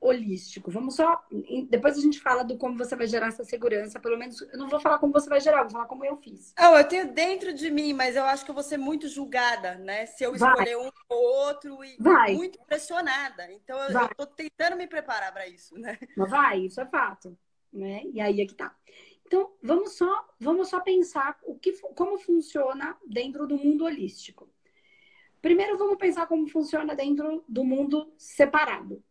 holístico? 0.07 0.71
Vamos 0.71 0.97
só. 0.97 1.25
Depois 1.69 1.97
a 1.97 2.01
gente 2.01 2.21
fala 2.21 2.43
do 2.43 2.57
como 2.57 2.77
você 2.77 2.95
vai 2.95 3.07
gerar 3.07 3.29
essa 3.29 3.45
segurança. 3.45 3.99
Pelo 3.99 4.19
menos, 4.19 4.41
eu 4.41 4.59
não 4.59 4.69
vou 4.69 4.81
falar 4.81 4.99
como 4.99 5.13
você 5.13 5.29
vai 5.29 5.41
gerar, 5.41 5.63
vou 5.63 5.71
falar 5.73 5.87
como 5.87 6.05
eu 6.05 6.17
fiz. 6.17 6.53
Não, 6.59 6.77
eu 6.77 6.85
tenho 6.87 7.13
dentro 7.13 7.53
de 7.53 7.71
mim, 7.71 7.93
mas 7.93 8.17
eu 8.17 8.25
acho 8.25 8.45
que 8.45 8.51
eu 8.51 8.55
vou 8.55 8.65
ser 8.65 8.77
muito 8.77 9.09
julgada, 9.09 9.77
né? 9.77 10.07
Se 10.07 10.25
eu 10.25 10.35
escolher 10.35 10.77
vai. 10.77 10.77
um 10.77 10.91
ou 11.09 11.47
outro 11.47 11.85
e 11.85 11.97
vai. 11.99 12.35
muito 12.35 12.59
pressionada. 12.67 13.51
Então, 13.53 13.79
eu, 13.79 14.01
eu 14.01 14.09
tô 14.17 14.27
tentando 14.27 14.77
me 14.77 14.87
preparar 14.87 15.33
para 15.33 15.47
isso, 15.49 15.79
né? 15.79 15.99
Mas 16.17 16.31
vai, 16.31 16.61
isso 16.61 16.81
é 16.81 16.87
fato 16.87 17.37
né? 17.75 18.03
E 18.13 18.21
aí 18.21 18.41
é 18.41 18.47
que 18.47 18.55
tá. 18.55 18.75
Então, 19.27 19.53
vamos 19.63 19.97
só, 19.97 20.29
vamos 20.39 20.69
só 20.69 20.81
pensar 20.81 21.37
o 21.43 21.59
que, 21.59 21.73
como 21.95 22.19
funciona 22.19 22.97
dentro 23.07 23.47
do 23.47 23.57
mundo 23.57 23.85
holístico. 23.85 24.49
Primeiro, 25.43 25.77
vamos 25.77 25.99
pensar 25.99 26.27
como 26.27 26.47
funciona 26.49 26.95
dentro 26.95 27.45
do 27.49 27.65
mundo 27.65 28.13
separado, 28.17 29.03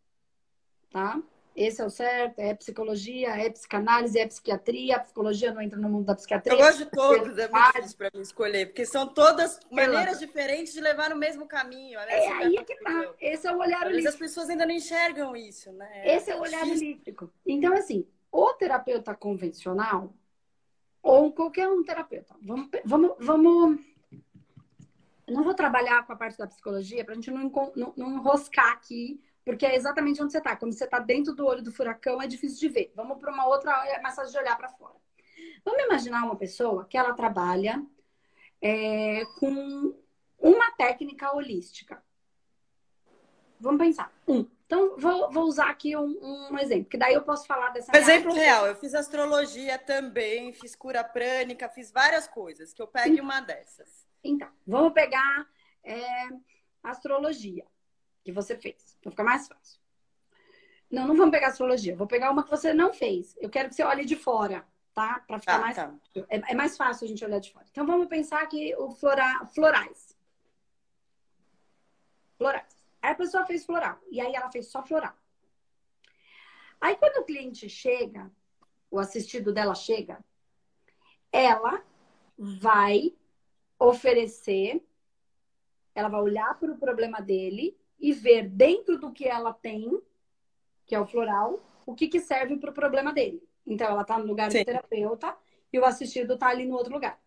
tá? 0.94 1.20
Esse 1.56 1.82
é 1.82 1.86
o 1.86 1.90
certo, 1.90 2.40
é 2.40 2.54
psicologia, 2.56 3.30
é 3.30 3.48
psicanálise, 3.48 4.18
é 4.18 4.26
psiquiatria. 4.26 4.96
A 4.96 5.00
psicologia 5.00 5.54
não 5.54 5.62
entra 5.62 5.78
no 5.78 5.88
mundo 5.88 6.06
da 6.06 6.16
psiquiatria. 6.16 6.52
Eu 6.52 6.58
gosto 6.58 6.78
de 6.80 6.86
todos, 6.86 7.38
é 7.38 7.48
muito 7.48 7.74
difícil 7.74 7.98
para 7.98 8.12
mim 8.12 8.22
escolher, 8.22 8.66
porque 8.68 8.86
são 8.86 9.08
todas 9.08 9.60
maneiras 9.70 10.20
diferentes 10.20 10.74
de 10.74 10.82
levar 10.82 11.12
no 11.12 11.16
mesmo 11.16 11.46
caminho. 11.46 12.00
Né? 12.00 12.08
É 12.10 12.32
aí 12.32 12.58
é 12.58 12.64
que 12.64 12.76
tá. 12.78 13.14
Esse 13.22 13.46
é 13.46 13.52
o 13.52 13.60
olhar 13.60 13.86
holístico. 13.86 14.10
as 14.10 14.16
pessoas 14.16 14.50
ainda 14.50 14.66
não 14.66 14.74
enxergam 14.74 15.36
isso, 15.36 15.72
né? 15.74 16.16
Esse 16.16 16.32
é 16.32 16.36
o 16.36 16.42
olhar 16.42 16.64
holístico. 16.64 17.32
Então, 17.46 17.74
assim, 17.74 18.08
o 18.32 18.54
terapeuta 18.54 19.14
convencional 19.14 20.12
ou 21.04 21.32
qualquer 21.34 21.68
um 21.68 21.84
terapeuta. 21.84 22.36
Vamos, 22.42 22.70
vamos, 22.84 23.12
vamos. 23.20 23.80
Não 25.28 25.44
vou 25.44 25.54
trabalhar 25.54 26.06
com 26.06 26.14
a 26.14 26.16
parte 26.16 26.38
da 26.38 26.48
psicologia 26.48 27.06
para 27.06 27.14
a 27.14 27.16
gente 27.16 27.30
não, 27.30 27.52
não, 27.76 27.94
não 27.96 28.16
enroscar 28.16 28.72
aqui, 28.72 29.22
porque 29.46 29.66
é 29.66 29.76
exatamente 29.76 30.22
onde 30.22 30.32
você 30.32 30.38
está. 30.38 30.56
Quando 30.56 30.74
você 30.74 30.86
está 30.86 31.00
dentro 31.00 31.34
do 31.34 31.46
olho 31.46 31.62
do 31.62 31.72
furacão, 31.72 32.22
é 32.22 32.28
difícil 32.28 32.60
de 32.60 32.70
ver. 32.70 32.94
Vamos 32.96 33.20
para 33.20 33.32
uma 33.32 33.48
outra, 33.48 33.72
é 33.88 34.02
mais 34.02 34.16
fácil 34.16 34.32
de 34.32 34.40
olhar 34.40 34.58
para 34.58 34.70
fora. 34.70 34.96
Vamos 35.66 35.84
imaginar 35.84 36.24
uma 36.26 36.36
pessoa 36.36 36.86
que 36.86 36.98
ela 36.98 37.14
trabalha 37.14 37.84
é, 38.62 39.24
com 39.40 39.96
uma 40.40 40.72
técnica 40.72 41.36
holística. 41.36 42.04
Vamos 43.60 43.80
pensar. 43.80 44.12
Um, 44.28 44.46
então, 44.66 44.98
vou, 44.98 45.32
vou 45.32 45.44
usar 45.44 45.70
aqui 45.70 45.96
um, 45.96 46.50
um, 46.52 46.58
exemplo, 46.58 46.90
que 46.90 46.98
daí 46.98 47.14
eu 47.14 47.22
posso 47.22 47.46
falar 47.46 47.70
dessa. 47.70 47.96
Exemplo 47.96 48.34
real, 48.34 48.66
eu 48.66 48.76
fiz 48.76 48.94
astrologia 48.94 49.78
também, 49.78 50.52
fiz 50.52 50.76
cura 50.76 51.04
prânica, 51.04 51.70
fiz 51.70 51.92
várias 51.92 52.28
coisas, 52.28 52.74
que 52.74 52.82
eu 52.82 52.88
pegue 52.88 53.22
uma 53.22 53.40
dessas. 53.40 54.08
Então, 54.24 54.50
vamos 54.66 54.94
pegar 54.94 55.48
é, 55.84 56.30
astrologia, 56.82 57.66
que 58.24 58.32
você 58.32 58.56
fez, 58.56 58.98
para 59.02 59.12
ficar 59.12 59.24
mais 59.24 59.48
fácil. 59.48 59.80
Não, 60.90 61.08
não 61.08 61.16
vamos 61.16 61.32
pegar 61.32 61.48
astrologia, 61.48 61.96
vou 61.96 62.08
pegar 62.08 62.32
uma 62.32 62.44
que 62.44 62.50
você 62.50 62.74
não 62.74 62.94
fez. 62.94 63.36
Eu 63.40 63.50
quero 63.50 63.70
que 63.70 63.76
você 63.76 63.84
olhe 63.84 64.06
de 64.06 64.16
fora, 64.16 64.66
tá? 64.94 65.20
Para 65.28 65.40
ficar 65.40 65.56
ah, 65.56 65.60
mais 65.60 65.76
tá. 65.76 65.94
é, 66.30 66.52
é, 66.52 66.56
mais 66.56 66.78
fácil 66.78 67.06
a 67.06 67.08
gente 67.08 67.26
olhar 67.26 67.40
de 67.40 67.52
fora. 67.52 67.66
Então, 67.72 67.86
vamos 67.86 68.08
pensar 68.08 68.42
aqui 68.42 68.76
o 68.78 68.92
flora, 68.92 69.46
florais. 69.48 70.16
Florais. 72.38 72.88
Aí 73.02 73.12
a 73.12 73.16
pessoa 73.16 73.46
fez 73.46 73.66
floral. 73.66 74.00
E 74.10 74.22
aí 74.22 74.34
ela 74.34 74.52
fez 74.52 74.68
só 74.68 74.84
floral. 74.84 75.16
Aí 76.80 76.96
quando 76.96 77.18
o 77.18 77.26
cliente 77.26 77.68
chega, 77.70 78.32
o 78.92 79.00
assistido 79.00 79.52
dela 79.52 79.74
chega, 79.74 80.24
ela 81.32 81.84
vai 82.38 83.16
oferecer, 83.80 84.86
ela 85.96 86.08
vai 86.08 86.22
olhar 86.22 86.60
para 86.60 86.72
o 86.72 86.78
problema 86.78 87.22
dele 87.22 87.78
e 88.04 88.12
ver 88.12 88.50
dentro 88.50 89.00
do 89.00 89.14
que 89.14 89.26
ela 89.26 89.54
tem, 89.54 89.98
que 90.86 90.94
é 90.94 91.00
o 91.00 91.06
floral, 91.06 91.64
o 91.86 91.96
que, 91.96 92.10
que 92.10 92.20
serve 92.20 92.58
para 92.58 92.70
o 92.70 92.74
problema 92.74 93.14
dele. 93.14 93.42
Então 93.66 93.88
ela 93.88 94.02
está 94.02 94.20
no 94.20 94.26
lugar 94.26 94.52
Sim. 94.52 94.58
de 94.58 94.66
terapeuta 94.66 95.34
e 95.72 95.80
o 95.80 95.86
assistido 95.86 96.34
está 96.34 96.50
ali 96.50 96.66
no 96.66 96.76
outro 96.76 96.92
lugar. 96.92 97.18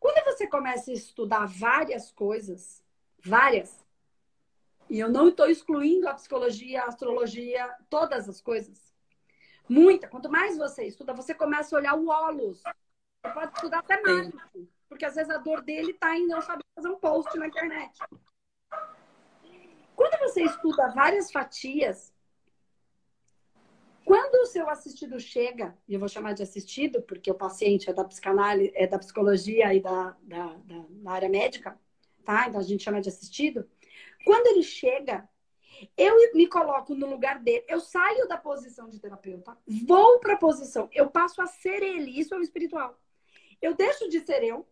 Quando 0.00 0.24
você 0.24 0.48
começa 0.48 0.90
a 0.90 0.94
estudar 0.94 1.46
várias 1.46 2.10
coisas, 2.10 2.84
várias, 3.24 3.86
E 4.90 4.98
eu 4.98 5.08
não 5.08 5.28
estou 5.28 5.48
excluindo 5.48 6.08
a 6.08 6.14
psicologia, 6.14 6.82
a 6.82 6.88
astrologia, 6.88 7.72
todas 7.88 8.28
as 8.28 8.40
coisas. 8.40 8.92
Muita. 9.68 10.08
Quanto 10.08 10.28
mais 10.28 10.58
você 10.58 10.84
estuda, 10.84 11.14
você 11.14 11.32
começa 11.34 11.74
a 11.74 11.78
olhar 11.78 11.94
o 11.94 12.08
olhos. 12.08 12.62
Você 12.62 13.32
pode 13.32 13.54
estudar 13.54 13.78
até 13.78 14.02
marketing. 14.02 14.68
Porque 14.88 15.04
às 15.04 15.14
vezes 15.14 15.30
a 15.30 15.38
dor 15.38 15.62
dele 15.62 15.92
está 15.92 16.18
em 16.18 16.26
não 16.26 16.42
saber 16.42 16.64
fazer 16.74 16.88
um 16.88 16.98
post 16.98 17.38
na 17.38 17.46
internet. 17.46 17.96
Quando 20.14 20.30
você 20.30 20.42
estuda 20.44 20.88
várias 20.90 21.32
fatias, 21.32 22.14
quando 24.04 24.42
o 24.42 24.46
seu 24.46 24.68
assistido 24.70 25.18
chega, 25.18 25.76
e 25.88 25.94
eu 25.94 25.98
vou 25.98 26.08
chamar 26.08 26.34
de 26.34 26.42
assistido, 26.42 27.02
porque 27.02 27.30
o 27.30 27.34
paciente 27.34 27.90
é 27.90 27.92
da 27.92 28.04
psicanálise, 28.04 28.70
é 28.74 28.86
da 28.86 28.98
psicologia 28.98 29.74
e 29.74 29.80
da, 29.80 30.16
da, 30.22 30.46
da, 30.54 30.84
da 30.88 31.10
área 31.10 31.28
médica, 31.28 31.78
tá? 32.24 32.46
Então 32.46 32.60
a 32.60 32.62
gente 32.62 32.84
chama 32.84 33.00
de 33.00 33.08
assistido. 33.08 33.68
Quando 34.24 34.46
ele 34.46 34.62
chega, 34.62 35.28
eu 35.96 36.14
me 36.34 36.46
coloco 36.46 36.94
no 36.94 37.08
lugar 37.08 37.40
dele, 37.40 37.64
eu 37.66 37.80
saio 37.80 38.28
da 38.28 38.36
posição 38.36 38.88
de 38.88 39.00
terapeuta, 39.00 39.58
vou 39.66 40.20
para 40.20 40.34
a 40.34 40.38
posição, 40.38 40.88
eu 40.92 41.10
passo 41.10 41.42
a 41.42 41.46
ser 41.46 41.82
ele, 41.82 42.18
isso 42.18 42.34
é 42.34 42.38
o 42.38 42.42
espiritual. 42.42 43.00
Eu 43.60 43.74
deixo 43.74 44.08
de 44.08 44.20
ser 44.20 44.44
eu, 44.44 44.64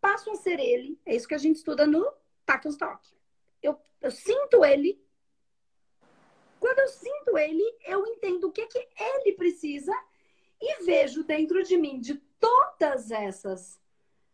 passo 0.00 0.28
a 0.30 0.34
ser 0.34 0.58
ele, 0.58 0.98
é 1.06 1.14
isso 1.14 1.28
que 1.28 1.34
a 1.34 1.38
gente 1.38 1.56
estuda 1.56 1.86
no 1.86 2.10
Takenstock. 2.44 3.14
Eu, 3.64 3.80
eu 4.00 4.10
sinto 4.10 4.64
ele, 4.64 5.02
quando 6.60 6.78
eu 6.78 6.88
sinto 6.88 7.36
ele, 7.38 7.62
eu 7.86 8.06
entendo 8.06 8.48
o 8.48 8.52
que, 8.52 8.66
que 8.66 8.88
ele 8.96 9.32
precisa 9.32 9.92
e 10.60 10.84
vejo 10.84 11.24
dentro 11.24 11.62
de 11.62 11.76
mim, 11.76 12.00
de 12.00 12.14
todas 12.38 13.10
essas 13.10 13.80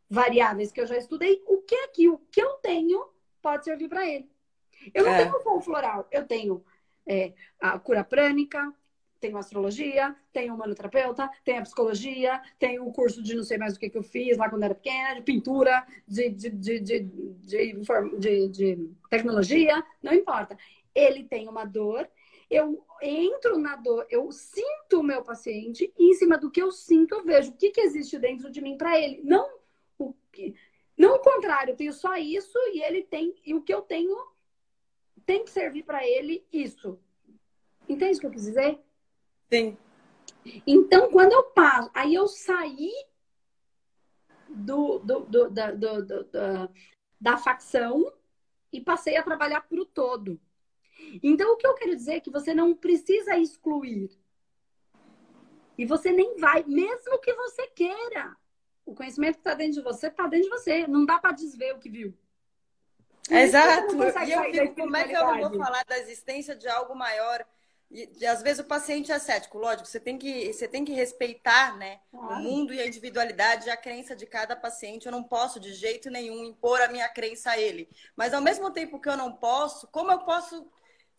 variáveis 0.09 0.73
que 0.73 0.81
eu 0.81 0.87
já 0.87 0.97
estudei, 0.97 1.43
o 1.47 1.63
que 1.63 1.75
é 1.75 1.89
que 1.89 2.09
o 2.09 2.19
que 2.19 2.43
eu 2.43 2.55
tenho 2.55 3.09
pode 3.41 3.65
servir 3.65 3.89
para 3.89 4.07
ele. 4.07 4.31
Eu 4.93 5.05
não 5.05 5.13
é. 5.13 5.25
tenho 5.25 5.57
o 5.57 5.61
floral, 5.61 6.09
eu 6.11 6.27
tenho 6.27 6.65
é, 7.07 7.33
a 7.61 7.79
cura 7.79 8.03
prânica, 8.03 8.75
tenho 9.21 9.37
astrologia, 9.37 10.17
tenho 10.33 10.55
humanoterapeuta, 10.55 11.31
tenho 11.45 11.59
a 11.59 11.63
psicologia, 11.63 12.41
tenho 12.59 12.87
o 12.87 12.93
curso 12.93 13.23
de 13.23 13.35
não 13.35 13.45
sei 13.45 13.59
mais 13.59 13.77
o 13.77 13.79
que, 13.79 13.91
que 13.91 13.99
eu 13.99 14.03
fiz 14.03 14.37
lá 14.37 14.49
quando 14.49 14.63
era 14.63 14.75
pequena, 14.75 15.15
de 15.15 15.23
pintura, 15.23 15.87
de, 16.09 16.31
de, 16.31 16.51
de, 16.51 16.81
de, 16.81 18.49
de, 18.49 18.91
tecnologia, 19.09 19.85
não 20.03 20.13
importa. 20.13 20.57
Ele 20.95 21.25
tem 21.25 21.49
uma 21.49 21.65
dor 21.65 22.09
eu 22.51 22.85
entro 23.01 23.57
na 23.59 23.77
dor, 23.77 24.05
eu 24.11 24.31
sinto 24.33 24.99
o 24.99 25.05
meu 25.05 25.23
paciente 25.23 25.91
e 25.97 26.11
em 26.11 26.15
cima 26.15 26.37
do 26.37 26.51
que 26.51 26.61
eu 26.61 26.73
sinto, 26.73 27.15
eu 27.15 27.25
vejo 27.25 27.53
o 27.53 27.57
que, 27.57 27.71
que 27.71 27.81
existe 27.81 28.19
dentro 28.19 28.51
de 28.51 28.61
mim 28.61 28.77
para 28.77 28.99
ele. 28.99 29.21
Não 29.23 29.49
o 29.97 30.13
que, 30.33 30.57
não 30.99 31.15
o 31.15 31.21
contrário, 31.21 31.73
eu 31.73 31.77
tenho 31.77 31.93
só 31.93 32.17
isso 32.17 32.59
e 32.75 32.83
ele 32.83 33.05
tem 33.05 33.35
e 33.47 33.55
o 33.55 33.63
que 33.63 33.73
eu 33.73 33.81
tenho 33.83 34.17
tem 35.25 35.45
que 35.45 35.51
servir 35.51 35.85
para 35.85 36.05
ele 36.05 36.45
isso. 36.53 36.99
Entende 37.89 38.19
o 38.19 38.21
que 38.21 38.27
eu 38.27 38.31
quis 38.33 38.43
dizer? 38.43 38.81
Sim. 39.53 39.77
Então, 40.67 41.11
quando 41.11 41.33
eu 41.33 41.45
passo, 41.45 41.91
aí 41.93 42.15
eu 42.15 42.27
saí 42.27 42.93
do, 44.49 44.99
do, 45.01 45.21
do, 45.21 45.51
da, 45.51 45.71
do, 45.71 46.07
do, 46.07 46.25
da, 46.25 46.69
da 47.21 47.37
facção 47.37 48.13
e 48.73 48.81
passei 48.81 49.17
a 49.17 49.23
trabalhar 49.23 49.63
para 49.63 49.81
o 49.81 49.85
todo. 49.85 50.41
Então, 51.23 51.53
o 51.53 51.57
que 51.57 51.67
eu 51.67 51.75
quero 51.75 51.97
dizer 51.97 52.15
é 52.15 52.21
que 52.21 52.31
você 52.31 52.55
não 52.55 52.75
precisa 52.75 53.37
excluir. 53.37 54.11
E 55.77 55.85
você 55.85 56.13
nem 56.13 56.37
vai, 56.37 56.63
mesmo 56.65 57.19
que 57.21 57.33
você 57.35 57.67
queira. 57.69 58.37
O 58.85 58.95
conhecimento 58.95 59.35
que 59.35 59.41
está 59.41 59.55
dentro 59.55 59.75
de 59.75 59.83
você 59.83 60.09
está 60.09 60.27
dentro 60.27 60.51
de 60.51 60.51
você. 60.51 60.87
Não 60.87 61.07
dá 61.07 61.19
para 61.19 61.33
desver 61.33 61.75
o 61.75 61.79
que 61.79 61.89
viu. 61.89 62.15
Exato. 63.31 63.95
E 63.97 64.33
eu 64.33 64.45
fico, 64.45 64.75
como 64.75 64.97
é 64.97 65.09
que 65.09 65.17
eu 65.17 65.25
não 65.25 65.49
vou 65.49 65.59
falar 65.59 65.85
da 65.85 65.99
existência 65.99 66.55
de 66.55 66.69
algo 66.69 66.95
maior? 66.95 67.47
E, 67.91 68.09
e, 68.21 68.27
às 68.27 68.41
vezes 68.41 68.61
o 68.61 68.69
paciente 68.69 69.11
é 69.11 69.19
cético, 69.19 69.59
lógico, 69.59 69.89
você 69.89 69.99
tem 69.99 70.17
que, 70.17 70.53
você 70.53 70.69
tem 70.69 70.85
que 70.85 70.93
respeitar 70.93 71.77
né, 71.77 72.01
claro. 72.11 72.37
o 72.37 72.39
mundo 72.39 72.73
e 72.73 72.81
a 72.81 72.87
individualidade 72.87 73.67
e 73.67 73.71
a 73.71 73.77
crença 73.77 74.15
de 74.15 74.27
cada 74.27 74.55
paciente. 74.55 75.07
Eu 75.07 75.13
não 75.13 75.25
posso 75.25 75.59
de 75.59 75.73
jeito 75.73 76.09
nenhum 76.09 76.45
impor 76.45 76.81
a 76.81 76.89
minha 76.89 77.09
crença 77.09 77.51
a 77.51 77.59
ele. 77.59 77.89
Mas 78.15 78.33
ao 78.33 78.41
mesmo 78.41 78.71
tempo 78.71 79.01
que 79.01 79.09
eu 79.09 79.17
não 79.17 79.33
posso, 79.33 79.89
como 79.89 80.13
eu 80.13 80.21
posso 80.21 80.71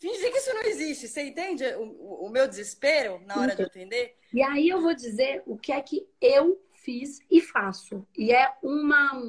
fingir 0.02 0.32
que 0.32 0.38
isso 0.38 0.54
não 0.54 0.64
existe. 0.64 1.08
Você 1.08 1.24
entende 1.24 1.64
o, 1.76 2.26
o 2.26 2.30
meu 2.30 2.48
desespero 2.48 3.22
na 3.26 3.40
hora 3.40 3.56
de 3.56 3.62
atender? 3.62 4.18
E 4.34 4.42
aí 4.42 4.68
eu 4.70 4.82
vou 4.82 4.96
dizer 4.96 5.44
o 5.46 5.58
que 5.58 5.72
é 5.72 5.82
que 5.82 6.08
eu 6.20 6.60
fiz 6.74 7.20
e 7.30 7.40
faço. 7.40 8.08
E 8.18 8.34
é 8.34 8.52
uma 8.64 9.22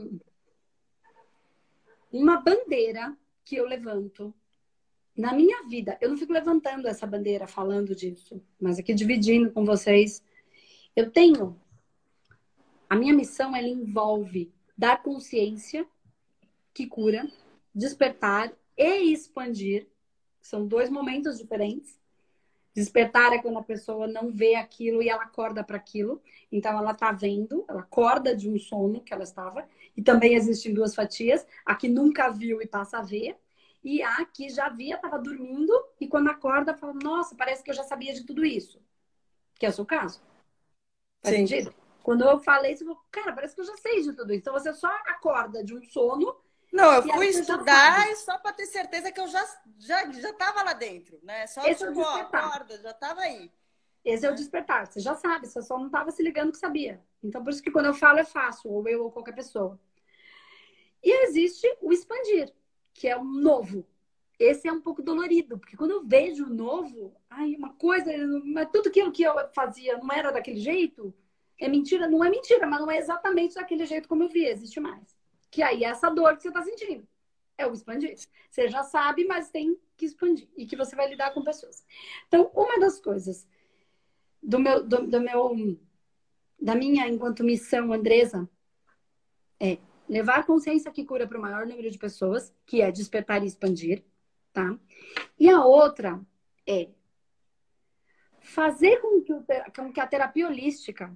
uma 2.11 2.41
bandeira 2.41 3.17
que 3.45 3.57
eu 3.57 3.67
levanto 3.67 4.35
na 5.17 5.33
minha 5.33 5.67
vida. 5.69 5.99
Eu 6.01 6.11
não 6.11 6.17
fico 6.17 6.33
levantando 6.33 6.89
essa 6.89 7.07
bandeira 7.07 7.47
falando 7.47 7.95
disso, 7.95 8.43
mas 8.61 8.79
aqui 8.79 8.95
dividindo 8.95 9.51
com 9.51 9.65
vocês. 9.65 10.23
Eu 10.95 11.11
tenho 11.11 11.61
a 12.93 12.95
minha 12.95 13.15
missão 13.15 13.57
ela 13.57 13.67
envolve 13.67 14.53
dar 14.77 15.03
consciência 15.03 15.87
que 16.75 16.87
cura, 16.87 17.27
despertar 17.75 18.53
e 18.77 19.11
expandir 19.13 19.89
são 20.43 20.67
dois 20.67 20.91
momentos 20.91 21.39
diferentes. 21.39 21.99
Despertar 22.75 23.33
é 23.33 23.39
quando 23.39 23.59
a 23.59 23.63
pessoa 23.63 24.07
não 24.07 24.31
vê 24.31 24.57
aquilo 24.57 25.03
e 25.03 25.09
ela 25.09 25.23
acorda 25.23 25.65
para 25.65 25.79
aquilo. 25.79 26.21
Então 26.51 26.77
ela 26.77 26.93
está 26.93 27.13
vendo, 27.13 27.65
ela 27.69 27.81
acorda 27.81 28.37
de 28.37 28.51
um 28.51 28.59
sono 28.59 29.01
que 29.01 29.15
ela 29.15 29.23
estava. 29.23 29.67
E 29.97 30.03
também 30.03 30.35
existem 30.35 30.75
duas 30.75 30.95
fatias: 30.95 31.47
a 31.65 31.75
que 31.75 31.89
nunca 31.89 32.29
viu 32.29 32.61
e 32.61 32.67
passa 32.67 32.99
a 32.99 33.03
ver, 33.03 33.37
e 33.83 34.03
a 34.03 34.25
que 34.25 34.49
já 34.49 34.69
via, 34.69 34.97
estava 34.97 35.19
dormindo 35.19 35.73
e 36.01 36.07
quando 36.07 36.29
acorda 36.29 36.77
fala: 36.77 36.95
Nossa, 36.95 37.35
parece 37.35 37.63
que 37.63 37.71
eu 37.71 37.75
já 37.75 37.85
sabia 37.85 38.13
de 38.15 38.25
tudo 38.25 38.45
isso. 38.45 38.81
Que 39.59 39.67
é 39.67 39.69
o 39.69 39.73
seu 39.73 39.87
caso. 39.87 40.23
Faz 41.23 41.35
Sim. 41.35 41.47
sentido? 41.47 41.75
Quando 42.03 42.25
eu 42.25 42.39
falei 42.41 42.73
isso, 42.73 42.83
eu 42.83 42.89
falei, 42.89 43.03
cara, 43.11 43.33
parece 43.33 43.55
que 43.55 43.61
eu 43.61 43.65
já 43.65 43.77
sei 43.77 44.03
de 44.03 44.13
tudo 44.13 44.33
isso. 44.33 44.41
Então 44.41 44.53
você 44.53 44.73
só 44.73 44.89
acorda 45.07 45.63
de 45.63 45.75
um 45.75 45.83
sono 45.83 46.37
não, 46.73 46.95
eu 46.95 47.03
fui 47.03 47.27
estudar 47.27 48.17
só 48.17 48.39
para 48.39 48.55
ter 48.55 48.65
certeza 48.65 49.13
que 49.13 49.21
eu 49.21 49.29
já 49.29 49.45
já 49.79 50.11
já 50.11 50.31
estava 50.31 50.63
lá 50.63 50.73
dentro, 50.73 51.21
né? 51.23 51.47
Só 51.47 51.63
Esse 51.67 51.87
tipo, 51.87 52.01
é 52.01 52.21
acorda, 52.23 52.81
já 52.81 52.91
estava 52.91 53.21
aí. 53.21 53.53
Esse 54.03 54.27
é 54.27 54.31
o 54.31 54.35
despertar. 54.35 54.87
Você 54.87 54.99
já 54.99 55.15
sabe, 55.15 55.47
você 55.47 55.61
só 55.63 55.79
não 55.79 55.87
estava 55.87 56.11
se 56.11 56.23
ligando 56.23 56.51
que 56.51 56.59
sabia. 56.59 57.01
Então, 57.23 57.45
por 57.45 57.51
isso 57.51 57.63
que 57.63 57.71
quando 57.71 57.87
eu 57.87 57.95
falo 57.95 58.19
é 58.19 58.25
fácil, 58.25 58.71
ou 58.71 58.89
eu 58.89 59.05
ou 59.05 59.13
qualquer 59.13 59.35
pessoa. 59.35 59.79
E 61.03 61.27
existe 61.27 61.67
o 61.81 61.93
expandir, 61.93 62.53
que 62.95 63.09
é 63.09 63.17
o 63.17 63.25
novo. 63.25 63.87
Esse 64.39 64.67
é 64.67 64.73
um 64.73 64.81
pouco 64.81 65.03
dolorido, 65.03 65.59
porque 65.59 65.77
quando 65.77 65.93
eu 65.93 66.05
vejo 66.05 66.47
o 66.47 66.55
novo, 66.55 67.15
ai, 67.31 67.55
uma 67.55 67.73
coisa, 67.75 68.11
mas 68.45 68.69
tudo 68.73 68.89
aquilo 68.89 69.13
que 69.13 69.23
eu 69.23 69.35
fazia 69.55 69.99
não 69.99 70.11
era 70.13 70.33
daquele 70.33 70.59
jeito, 70.59 71.15
é 71.59 71.69
mentira, 71.69 72.09
não 72.09 72.25
é 72.25 72.31
mentira, 72.31 72.67
mas 72.67 72.81
não 72.81 72.91
é 72.91 72.99
exatamente 72.99 73.55
daquele 73.55 73.87
jeito 73.87 74.09
como 74.09 74.25
eu 74.25 74.29
vi, 74.29 74.45
existe 74.45 74.81
mais. 74.81 75.17
Que 75.51 75.63
aí 75.63 75.85
é 75.85 75.89
essa 75.89 76.11
dor 76.11 76.37
que 76.37 76.43
você 76.43 76.49
está 76.49 76.63
sentindo. 76.63 77.07
É 77.57 77.67
o 77.67 77.73
expandir. 77.73 78.17
Você 78.51 78.69
já 78.69 78.83
sabe, 78.83 79.25
mas 79.25 79.51
tem 79.51 79.79
que 79.97 80.07
expandir. 80.07 80.49
E 80.57 80.67
que 80.67 80.75
você 80.75 80.97
vai 80.97 81.09
lidar 81.09 81.33
com 81.33 81.45
pessoas. 81.45 81.85
Então, 82.27 82.51
uma 82.55 82.81
das 82.81 82.99
coisas 82.99 83.47
do 84.43 84.59
meu, 84.59 84.83
do, 84.83 85.07
do 85.07 85.21
meu 85.21 85.79
da 86.61 86.75
minha 86.75 87.09
enquanto 87.09 87.45
missão, 87.45 87.93
Andresa, 87.93 88.49
é 89.61 89.79
levar 90.13 90.41
a 90.41 90.43
consciência 90.43 90.93
que 90.93 91.07
cura 91.07 91.27
para 91.27 91.39
o 91.39 91.41
maior 91.41 91.67
número 91.67 91.91
de 91.91 91.97
pessoas, 91.97 92.55
que 92.67 92.83
é 92.83 92.93
despertar 92.93 93.43
e 93.43 93.47
expandir, 93.47 94.05
tá? 94.53 94.79
E 95.41 95.49
a 95.49 95.65
outra 95.65 96.21
é 96.69 96.91
fazer 98.43 99.01
com 99.01 99.23
que, 99.23 99.33
o, 99.33 99.43
com 99.75 99.91
que 99.91 100.01
a 100.01 100.07
terapia 100.07 100.47
holística 100.47 101.11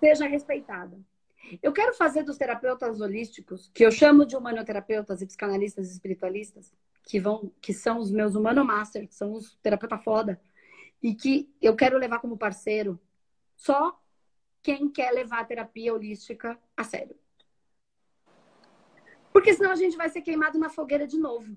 seja 0.00 0.26
respeitada. 0.26 0.98
Eu 1.62 1.72
quero 1.72 1.94
fazer 1.94 2.24
dos 2.24 2.36
terapeutas 2.36 3.00
holísticos, 3.00 3.70
que 3.72 3.86
eu 3.86 3.92
chamo 3.92 4.26
de 4.26 4.36
humanoterapeutas 4.36 5.22
e 5.22 5.26
psicanalistas 5.26 5.90
e 5.90 5.92
espiritualistas, 5.92 6.74
que 7.04 7.20
vão, 7.20 7.52
que 7.60 7.72
são 7.72 7.98
os 7.98 8.10
meus 8.10 8.34
humano 8.34 8.64
master, 8.64 9.06
que 9.06 9.14
são 9.14 9.32
os 9.32 9.54
terapeuta 9.62 9.96
foda, 9.96 10.40
e 11.00 11.14
que 11.14 11.48
eu 11.62 11.76
quero 11.76 11.98
levar 11.98 12.18
como 12.18 12.36
parceiro 12.36 12.98
só 13.54 14.01
quem 14.62 14.88
quer 14.88 15.10
levar 15.12 15.40
a 15.40 15.44
terapia 15.44 15.92
holística 15.92 16.58
a 16.76 16.84
sério. 16.84 17.16
Porque 19.32 19.54
senão 19.54 19.72
a 19.72 19.76
gente 19.76 19.96
vai 19.96 20.08
ser 20.08 20.20
queimado 20.20 20.58
na 20.58 20.68
fogueira 20.68 21.06
de 21.06 21.18
novo. 21.18 21.56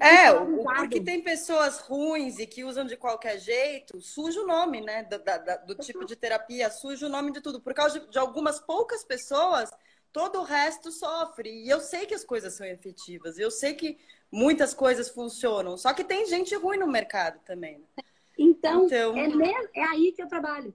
É, 0.00 0.32
porque 0.76 1.00
tem 1.00 1.22
pessoas 1.22 1.78
ruins 1.78 2.38
e 2.38 2.46
que 2.46 2.62
usam 2.62 2.84
de 2.84 2.96
qualquer 2.96 3.38
jeito, 3.38 4.00
suja 4.00 4.40
o 4.40 4.46
nome, 4.46 4.80
né? 4.80 5.02
Do, 5.02 5.18
da, 5.18 5.56
do 5.56 5.74
tipo 5.74 6.04
de 6.04 6.14
terapia, 6.14 6.70
suja 6.70 7.06
o 7.06 7.08
nome 7.08 7.32
de 7.32 7.40
tudo. 7.40 7.60
Por 7.60 7.74
causa 7.74 7.98
de, 7.98 8.10
de, 8.10 8.18
algumas 8.18 8.60
poucas 8.60 9.02
pessoas, 9.04 9.70
todo 10.12 10.40
o 10.40 10.44
resto 10.44 10.92
sofre. 10.92 11.50
E 11.50 11.68
eu 11.68 11.80
sei 11.80 12.06
que 12.06 12.14
as 12.14 12.24
coisas 12.24 12.54
são 12.54 12.66
efetivas, 12.66 13.38
eu 13.38 13.50
sei 13.50 13.74
que 13.74 13.98
muitas 14.30 14.72
coisas 14.72 15.08
funcionam. 15.08 15.76
Só 15.76 15.92
que 15.92 16.04
tem 16.04 16.26
gente 16.26 16.54
ruim 16.54 16.78
no 16.78 16.86
mercado 16.86 17.40
também. 17.44 17.78
Né? 17.78 18.04
Então, 18.38 18.86
então... 18.86 19.16
É, 19.16 19.80
é 19.80 19.84
aí 19.84 20.12
que 20.12 20.22
eu 20.22 20.28
trabalho. 20.28 20.72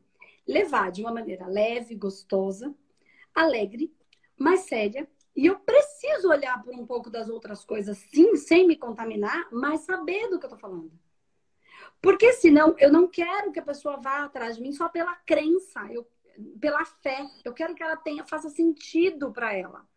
Levar 0.48 0.92
de 0.92 1.02
uma 1.02 1.12
maneira 1.12 1.46
leve, 1.46 1.96
gostosa, 1.96 2.74
alegre, 3.34 3.94
mais 4.38 4.62
séria 4.62 5.08
E 5.36 5.46
eu 5.46 5.60
preciso 5.60 6.30
olhar 6.30 6.64
por 6.64 6.74
um 6.74 6.86
pouco 6.86 7.10
das 7.10 7.30
outras 7.30 7.66
coisas, 7.66 7.98
sim, 7.98 8.36
sem 8.36 8.66
me 8.66 8.76
contaminar, 8.76 9.48
mas 9.52 9.82
saber 9.82 10.30
do 10.30 10.40
que 10.40 10.46
eu 10.46 10.50
tô 10.50 10.58
falando. 10.58 10.92
Porque 12.02 12.34
senão 12.34 12.76
eu 12.78 12.92
não 12.92 13.08
quero 13.08 13.52
que 13.52 13.60
a 13.60 13.66
pessoa 13.66 13.98
vá 13.98 14.24
atrás 14.24 14.56
de 14.56 14.62
mim 14.62 14.72
só 14.72 14.88
pela 14.88 15.16
crença, 15.16 15.82
eu, 15.92 16.08
pela 16.60 16.86
fé. 16.86 17.26
Eu 17.44 17.54
quero 17.54 17.76
que 17.76 17.84
ela 17.84 17.98
tenha, 17.98 18.26
faça 18.26 18.50
sentido 18.50 19.32
para 19.32 19.54
ela. 19.54 19.88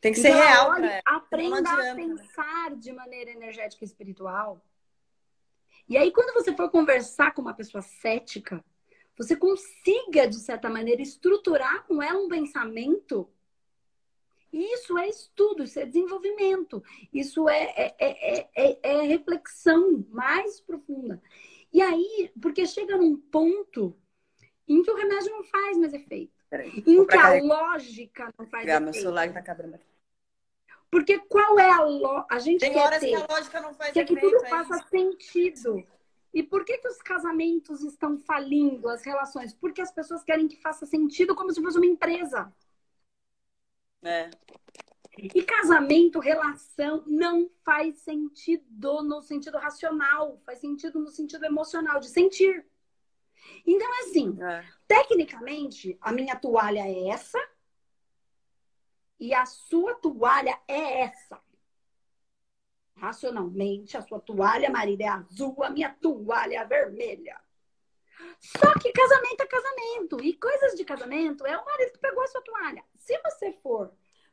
Tem 0.00 0.12
que 0.12 0.20
ser 0.20 0.28
então, 0.28 0.40
real, 0.40 0.70
olha, 0.70 1.02
Aprenda 1.04 1.70
a 1.70 1.94
pensar 1.94 2.76
de 2.76 2.92
maneira 2.92 3.30
energética 3.30 3.84
e 3.84 3.86
espiritual. 3.86 4.62
E 5.88 5.96
aí, 5.96 6.12
quando 6.12 6.34
você 6.34 6.54
for 6.54 6.70
conversar 6.70 7.32
com 7.32 7.42
uma 7.42 7.54
pessoa 7.54 7.80
cética, 7.80 8.64
você 9.16 9.34
consiga, 9.34 10.26
de 10.26 10.36
certa 10.36 10.68
maneira, 10.68 11.00
estruturar 11.00 11.86
com 11.86 12.02
ela 12.02 12.18
um 12.18 12.28
pensamento. 12.28 13.28
Isso 14.52 14.96
é 14.98 15.08
estudo, 15.08 15.64
isso 15.64 15.78
é 15.78 15.86
desenvolvimento, 15.86 16.82
isso 17.12 17.48
é, 17.48 17.64
é, 17.76 17.96
é, 17.98 18.48
é, 18.54 18.78
é 18.82 19.02
reflexão 19.02 20.04
mais 20.10 20.60
profunda. 20.60 21.20
E 21.72 21.82
aí, 21.82 22.30
porque 22.40 22.66
chega 22.66 22.96
num 22.96 23.16
ponto 23.16 23.96
em 24.68 24.82
que 24.82 24.90
o 24.90 24.96
remédio 24.96 25.30
não 25.30 25.44
faz 25.44 25.76
mais 25.76 25.92
efeito. 25.92 26.32
Peraí, 26.48 26.82
em 26.86 27.04
que 27.04 27.16
a 27.16 27.42
lógica 27.42 28.32
não 28.38 28.46
faz 28.46 28.64
efeito. 28.64 28.82
Meu 28.82 28.94
celular 28.94 29.32
tá 29.32 29.42
quebrando. 29.42 29.78
Porque 30.90 31.18
qual 31.18 31.58
é 31.58 31.70
a 31.70 31.82
lógica? 31.82 32.34
A 32.34 32.38
gente 32.38 32.60
Tem 32.60 32.72
quer 32.72 32.78
horas 32.86 33.00
ter, 33.00 33.08
que 33.08 33.14
a 33.14 33.26
lógica 33.26 33.60
não 33.60 33.74
faz 33.74 33.92
quer 33.92 34.04
efeito, 34.04 34.20
que 34.20 34.20
tudo 34.20 34.44
é 34.44 34.48
faça 34.48 34.86
sentido. 34.88 35.86
E 36.32 36.42
por 36.42 36.64
que, 36.64 36.78
que 36.78 36.88
os 36.88 36.98
casamentos 36.98 37.82
estão 37.82 38.18
falindo, 38.18 38.88
as 38.88 39.04
relações? 39.04 39.54
Porque 39.54 39.80
as 39.80 39.92
pessoas 39.92 40.22
querem 40.22 40.48
que 40.48 40.60
faça 40.60 40.84
sentido 40.84 41.34
como 41.34 41.52
se 41.52 41.62
fosse 41.62 41.78
uma 41.78 41.86
empresa. 41.86 42.52
É. 44.02 44.30
E 45.18 45.42
casamento, 45.42 46.18
relação, 46.18 47.02
não 47.06 47.50
faz 47.64 47.98
sentido 47.98 49.02
no 49.02 49.22
sentido 49.22 49.56
racional, 49.56 50.38
faz 50.44 50.58
sentido 50.58 50.98
no 50.98 51.10
sentido 51.10 51.44
emocional, 51.44 51.98
de 51.98 52.08
sentir. 52.08 52.66
Então, 53.66 53.88
assim, 54.00 54.36
É. 54.42 54.64
tecnicamente, 54.86 55.96
a 56.00 56.12
minha 56.12 56.36
toalha 56.36 56.80
é 56.80 57.08
essa 57.08 57.38
e 59.18 59.32
a 59.32 59.46
sua 59.46 59.94
toalha 59.94 60.58
é 60.68 61.00
essa. 61.00 61.40
Racionalmente, 62.96 63.96
a 63.96 64.02
sua 64.02 64.20
toalha, 64.20 64.70
marido, 64.70 65.02
é 65.02 65.08
azul, 65.08 65.62
a 65.62 65.70
minha 65.70 65.90
toalha 65.90 66.60
é 66.60 66.64
vermelha. 66.64 67.38
Só 68.40 68.72
que 68.78 68.92
casamento 68.92 69.42
é 69.42 69.46
casamento. 69.46 70.24
E 70.24 70.34
coisas 70.34 70.74
de 70.74 70.84
casamento 70.84 71.46
é 71.46 71.56
o 71.56 71.64
marido 71.64 71.92
que 71.92 71.98
pegou 71.98 72.22
a 72.22 72.26
sua 72.26 72.42
toalha. 72.42 72.82
Se 72.96 73.18
você 73.22 73.52
for 73.52 73.92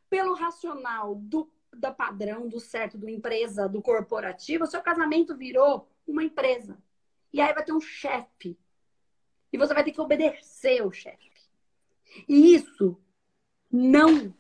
pelo 0.09 0.33
racional 0.33 1.15
do 1.15 1.51
da 1.75 1.91
padrão, 1.91 2.47
do 2.47 2.59
certo, 2.59 2.97
do 2.97 3.09
empresa, 3.09 3.67
do 3.67 3.81
corporativo, 3.81 4.67
seu 4.67 4.81
casamento 4.81 5.35
virou 5.35 5.89
uma 6.07 6.23
empresa. 6.23 6.77
E 7.31 7.41
aí 7.41 7.53
vai 7.53 7.63
ter 7.63 7.73
um 7.73 7.81
chefe. 7.81 8.57
E 9.51 9.57
você 9.57 9.73
vai 9.73 9.83
ter 9.83 9.91
que 9.91 10.01
obedecer 10.01 10.85
o 10.85 10.91
chefe. 10.91 11.31
E 12.27 12.53
isso 12.53 12.97
não 13.71 14.33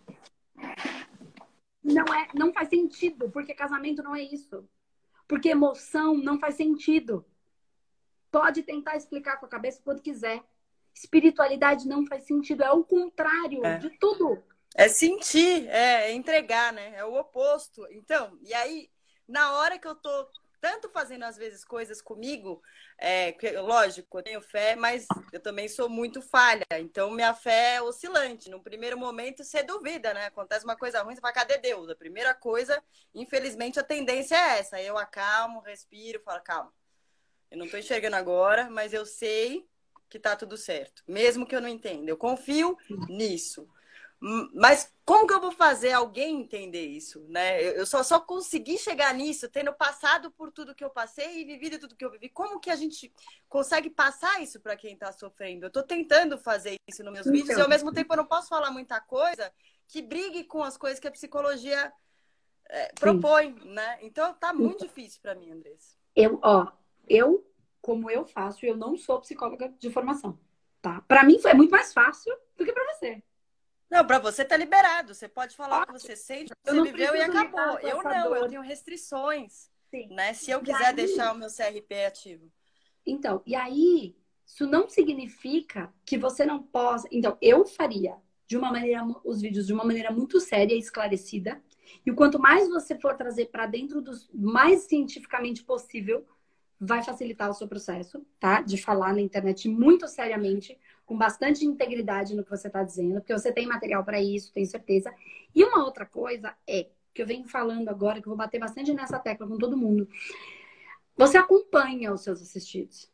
não 1.83 2.05
é 2.13 2.27
não 2.33 2.53
faz 2.53 2.69
sentido, 2.69 3.29
porque 3.29 3.53
casamento 3.53 4.01
não 4.01 4.15
é 4.15 4.21
isso. 4.21 4.67
Porque 5.27 5.49
emoção 5.49 6.15
não 6.15 6.39
faz 6.39 6.55
sentido. 6.55 7.25
Pode 8.31 8.63
tentar 8.63 8.95
explicar 8.95 9.37
com 9.37 9.45
a 9.45 9.49
cabeça 9.49 9.81
quando 9.83 10.01
quiser. 10.01 10.43
Espiritualidade 10.93 11.87
não 11.87 12.05
faz 12.05 12.23
sentido, 12.23 12.63
é 12.63 12.71
o 12.71 12.83
contrário 12.83 13.65
É. 13.65 13.77
de 13.77 13.89
tudo. 13.97 14.43
É 14.75 14.87
sentir, 14.87 15.67
é, 15.67 16.09
é 16.09 16.13
entregar, 16.13 16.73
né? 16.73 16.93
É 16.95 17.05
o 17.05 17.13
oposto. 17.15 17.85
Então, 17.91 18.37
e 18.41 18.53
aí, 18.53 18.89
na 19.27 19.53
hora 19.53 19.77
que 19.77 19.87
eu 19.87 19.95
tô 19.95 20.27
tanto 20.63 20.87
fazendo 20.87 21.23
às 21.23 21.35
vezes 21.35 21.65
coisas 21.65 22.01
comigo, 22.01 22.63
é, 22.97 23.33
que, 23.33 23.51
lógico, 23.57 24.19
eu 24.19 24.23
tenho 24.23 24.41
fé, 24.41 24.77
mas 24.77 25.05
eu 25.33 25.41
também 25.41 25.67
sou 25.67 25.89
muito 25.89 26.21
falha. 26.21 26.63
Então, 26.79 27.11
minha 27.11 27.33
fé 27.33 27.75
é 27.75 27.81
oscilante. 27.81 28.49
No 28.49 28.63
primeiro 28.63 28.97
momento, 28.97 29.43
você 29.43 29.61
duvida, 29.61 30.13
né? 30.13 30.27
Acontece 30.27 30.63
uma 30.63 30.77
coisa 30.77 31.03
ruim, 31.03 31.15
você 31.15 31.19
fala, 31.19 31.33
cadê 31.33 31.57
Deus? 31.57 31.89
A 31.89 31.95
primeira 31.97 32.33
coisa, 32.33 32.81
infelizmente, 33.13 33.77
a 33.77 33.83
tendência 33.83 34.35
é 34.35 34.59
essa. 34.59 34.81
Eu 34.81 34.97
acalmo, 34.97 35.59
respiro, 35.59 36.21
falo, 36.21 36.41
calma. 36.41 36.73
Eu 37.51 37.57
não 37.57 37.67
tô 37.67 37.75
enxergando 37.75 38.15
agora, 38.15 38.69
mas 38.69 38.93
eu 38.93 39.05
sei 39.05 39.67
que 40.09 40.17
tá 40.17 40.33
tudo 40.33 40.55
certo. 40.55 41.03
Mesmo 41.05 41.45
que 41.45 41.53
eu 41.53 41.59
não 41.59 41.67
entenda. 41.67 42.09
Eu 42.09 42.15
confio 42.15 42.77
nisso. 43.09 43.67
Mas 44.53 44.89
como 45.03 45.27
que 45.27 45.33
eu 45.33 45.41
vou 45.41 45.51
fazer 45.51 45.91
alguém 45.91 46.39
entender 46.39 46.85
isso, 46.85 47.25
né? 47.27 47.61
Eu 47.61 47.85
só, 47.85 48.01
só 48.03 48.21
consegui 48.21 48.77
chegar 48.77 49.13
nisso 49.13 49.49
tendo 49.49 49.73
passado 49.73 50.31
por 50.31 50.49
tudo 50.49 50.73
que 50.73 50.83
eu 50.83 50.89
passei 50.89 51.41
e 51.41 51.43
vivido 51.43 51.77
tudo 51.77 51.95
que 51.95 52.05
eu 52.05 52.11
vivi. 52.11 52.29
Como 52.29 52.57
que 52.57 52.69
a 52.69 52.75
gente 52.77 53.11
consegue 53.49 53.89
passar 53.89 54.41
isso 54.41 54.61
para 54.61 54.77
quem 54.77 54.93
está 54.93 55.11
sofrendo? 55.11 55.65
Eu 55.65 55.67
estou 55.67 55.83
tentando 55.83 56.37
fazer 56.37 56.75
isso 56.87 57.03
nos 57.03 57.11
meus 57.11 57.25
vídeos 57.25 57.49
e 57.49 57.51
Então. 57.51 57.63
ao 57.63 57.69
mesmo 57.69 57.91
tempo 57.91 58.13
eu 58.13 58.17
não 58.17 58.25
posso 58.25 58.47
falar 58.47 58.71
muita 58.71 59.01
coisa 59.01 59.51
que 59.89 60.01
brigue 60.01 60.45
com 60.45 60.63
as 60.63 60.77
coisas 60.77 61.01
que 61.01 61.07
a 61.07 61.11
psicologia 61.11 61.91
é, 62.69 62.93
propõe, 62.93 63.53
né? 63.65 63.99
Então 64.01 64.33
tá 64.35 64.53
muito 64.53 64.87
difícil 64.87 65.19
para 65.21 65.35
mim, 65.35 65.51
Andressa. 65.51 65.97
Eu, 66.15 66.39
ó, 66.41 66.71
eu, 67.09 67.45
como 67.81 68.09
eu 68.09 68.25
faço, 68.25 68.65
eu 68.65 68.77
não 68.77 68.95
sou 68.95 69.19
psicóloga 69.19 69.67
de 69.77 69.91
formação, 69.91 70.39
tá? 70.81 71.01
Para 71.09 71.25
mim 71.25 71.39
foi 71.39 71.53
muito 71.53 71.71
mais 71.71 71.91
fácil 71.91 72.33
do 72.55 72.63
que 72.63 72.71
para 72.71 72.93
você. 72.93 73.21
Não, 73.93 74.05
para 74.07 74.17
você 74.19 74.43
tá 74.43 74.57
liberado. 74.57 75.13
Você 75.13 75.27
pode 75.27 75.55
falar 75.55 75.83
o 75.83 75.85
que 75.85 75.93
você 75.93 76.15
sente, 76.15 76.51
o 76.51 76.55
que 76.55 76.69
Eu 76.69 76.73
você 76.73 76.77
não 76.79 76.83
viveu 76.85 77.15
e 77.15 77.21
acabou. 77.21 77.79
Eu 77.79 78.03
não, 78.03 78.33
eu 78.35 78.39
dor. 78.41 78.49
tenho 78.49 78.61
restrições, 78.61 79.69
Sim. 79.91 80.07
né? 80.09 80.33
Se 80.33 80.49
eu 80.51 80.59
E 80.59 80.63
quiser 80.63 80.85
aí- 80.87 80.95
deixar 80.95 81.31
o 81.33 81.37
meu 81.37 81.47
CRP 81.49 82.05
ativo. 82.05 82.51
Então, 83.05 83.41
e 83.45 83.55
aí, 83.55 84.15
isso 84.45 84.65
não 84.65 84.89
significa 84.89 85.93
que 86.05 86.17
você 86.17 86.45
não 86.45 86.61
possa. 86.63 87.07
Então, 87.11 87.37
eu 87.41 87.65
faria 87.65 88.15
de 88.47 88.57
uma 88.57 88.71
maneira 88.71 89.03
os 89.23 89.41
vídeos 89.41 89.67
de 89.67 89.73
uma 89.73 89.83
maneira 89.83 90.11
muito 90.11 90.39
séria 90.39 90.73
e 90.73 90.79
esclarecida. 90.79 91.61
E 92.05 92.11
quanto 92.11 92.39
mais 92.39 92.67
você 92.69 92.97
for 92.99 93.15
trazer 93.15 93.47
para 93.47 93.67
dentro 93.67 94.01
do 94.01 94.11
mais 94.33 94.81
cientificamente 94.83 95.63
possível, 95.63 96.25
vai 96.79 97.03
facilitar 97.03 97.49
o 97.49 97.53
seu 97.53 97.67
processo, 97.67 98.25
tá? 98.39 98.61
De 98.61 98.77
falar 98.81 99.13
na 99.13 99.21
internet 99.21 99.69
muito 99.69 100.07
seriamente, 100.07 100.77
com 101.13 101.17
bastante 101.19 101.63
integridade 101.63 102.35
no 102.35 102.43
que 102.43 102.49
você 102.49 102.65
está 102.65 102.81
dizendo, 102.81 103.21
porque 103.21 103.33
você 103.33 103.51
tem 103.51 103.67
material 103.67 104.03
para 104.03 104.19
isso, 104.19 104.51
tenho 104.51 104.65
certeza. 104.65 105.13
E 105.53 105.63
uma 105.63 105.85
outra 105.85 106.07
coisa 106.07 106.57
é 106.67 106.89
que 107.13 107.21
eu 107.21 107.27
venho 107.27 107.47
falando 107.47 107.87
agora, 107.87 108.19
que 108.19 108.27
eu 108.27 108.31
vou 108.31 108.37
bater 108.37 108.59
bastante 108.59 108.91
nessa 108.95 109.19
tecla 109.19 109.47
com 109.47 109.59
todo 109.59 109.77
mundo. 109.77 110.09
Você 111.15 111.37
acompanha 111.37 112.11
os 112.11 112.21
seus 112.21 112.41
assistidos. 112.41 113.11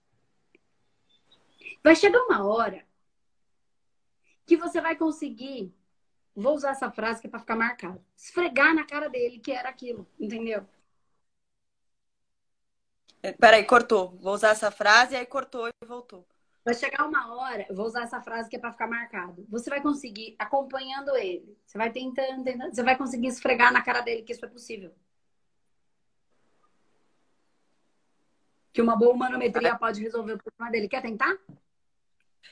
Vai 1.83 1.93
chegar 1.93 2.21
uma 2.23 2.47
hora 2.47 2.85
que 4.45 4.55
você 4.55 4.79
vai 4.79 4.95
conseguir, 4.95 5.75
vou 6.33 6.55
usar 6.55 6.71
essa 6.71 6.89
frase 6.89 7.19
que 7.19 7.27
é 7.27 7.29
para 7.29 7.41
ficar 7.41 7.57
marcado, 7.57 8.01
esfregar 8.15 8.73
na 8.73 8.85
cara 8.85 9.09
dele 9.09 9.39
que 9.39 9.51
era 9.51 9.67
aquilo, 9.67 10.07
entendeu? 10.17 10.65
É, 13.21 13.33
Peraí, 13.33 13.65
cortou. 13.65 14.17
Vou 14.21 14.35
usar 14.35 14.51
essa 14.51 14.71
frase, 14.71 15.17
aí 15.17 15.25
cortou 15.25 15.67
e 15.67 15.85
voltou. 15.85 16.25
Vai 16.69 16.75
chegar 16.75 17.07
uma 17.07 17.33
hora, 17.33 17.65
vou 17.71 17.87
usar 17.87 18.03
essa 18.03 18.21
frase 18.21 18.47
que 18.47 18.55
é 18.55 18.59
para 18.59 18.71
ficar 18.71 18.85
marcado. 18.85 19.43
Você 19.49 19.71
vai 19.71 19.81
conseguir 19.81 20.35
acompanhando 20.37 21.15
ele. 21.17 21.57
Você 21.65 21.79
vai 21.79 21.91
tentando, 21.91 22.43
tentando, 22.43 22.75
você 22.75 22.83
vai 22.83 22.95
conseguir 22.95 23.25
esfregar 23.25 23.73
na 23.73 23.81
cara 23.81 24.01
dele 24.01 24.21
que 24.21 24.33
isso 24.33 24.45
é 24.45 24.47
possível. 24.47 24.93
Que 28.71 28.83
uma 28.83 28.95
boa 28.95 29.17
manometria 29.17 29.75
pode 29.79 29.99
resolver 29.99 30.33
o 30.33 30.37
problema 30.37 30.71
dele. 30.71 30.87
Quer 30.87 31.01
tentar? 31.01 31.35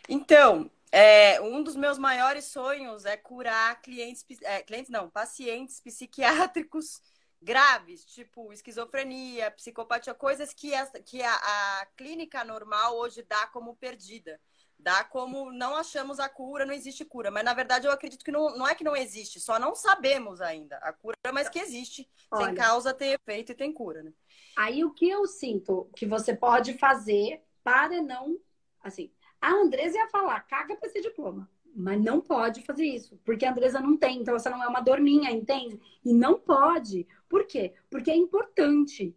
Então, 0.10 0.71
é, 0.91 1.39
um 1.39 1.62
dos 1.62 1.75
meus 1.75 1.99
maiores 1.99 2.45
sonhos 2.45 3.06
é 3.06 3.15
curar 3.17 3.80
clientes, 3.84 4.25
é, 4.41 4.63
clientes 4.63 4.89
não, 4.89 5.12
pacientes 5.12 5.80
psiquiátricos 5.80 7.03
graves, 7.41 8.06
tipo 8.06 8.52
esquizofrenia, 8.52 9.52
psicopatia, 9.52 10.13
coisas 10.13 10.54
que, 10.54 10.73
a, 10.73 10.86
que 10.88 11.21
a, 11.21 11.34
a 11.34 11.86
clínica 11.95 12.43
normal 12.43 12.97
hoje 12.97 13.23
dá 13.23 13.47
como 13.47 13.76
perdida. 13.76 14.39
Dá 14.80 15.04
como 15.04 15.52
não 15.52 15.76
achamos 15.76 16.19
a 16.19 16.30
cura, 16.30 16.65
não 16.65 16.73
existe 16.73 17.04
cura. 17.04 17.32
Mas 17.32 17.43
na 17.43 17.54
verdade 17.54 17.88
eu 17.88 17.91
acredito 17.91 18.23
que 18.23 18.32
não, 18.32 18.56
não 18.56 18.67
é 18.67 18.76
que 18.76 18.84
não 18.84 18.95
existe, 18.95 19.39
só 19.39 19.58
não 19.58 19.73
sabemos 19.73 20.39
ainda 20.39 20.78
a 20.78 20.93
cura, 20.93 21.15
mas 21.34 21.50
que 21.50 21.60
existe. 21.60 22.08
Olha. 22.30 22.47
Tem 22.47 22.56
causa, 22.56 22.93
tem 22.93 23.13
efeito 23.13 23.52
e 23.52 23.56
tem 23.56 23.73
cura, 23.73 24.04
né? 24.04 24.13
Aí 24.56 24.84
o 24.84 24.93
que 24.93 25.10
eu 25.10 25.26
sinto 25.26 25.89
que 25.95 26.06
você 26.06 26.36
pode 26.36 26.78
fazer 26.78 27.43
para 27.63 28.02
não. 28.02 28.39
Assim, 28.84 29.12
a 29.41 29.52
Andresa 29.52 29.97
ia 29.97 30.08
falar, 30.10 30.39
caga 30.41 30.76
pra 30.76 30.88
esse 30.88 31.02
diploma. 31.02 31.50
Mas 31.79 32.01
não 32.01 32.19
pode 32.19 32.63
fazer 32.63 32.85
isso, 32.85 33.19
porque 33.23 33.45
a 33.45 33.51
Andresa 33.51 33.79
não 33.79 33.95
tem, 33.95 34.19
então 34.19 34.37
você 34.37 34.49
não 34.49 34.63
é 34.63 34.67
uma 34.67 34.81
dorminha, 34.81 35.29
entende? 35.29 35.79
E 36.03 36.11
não 36.11 36.39
pode. 36.39 37.05
Por 37.29 37.45
quê? 37.45 37.75
Porque 37.87 38.09
é 38.09 38.15
importante. 38.15 39.15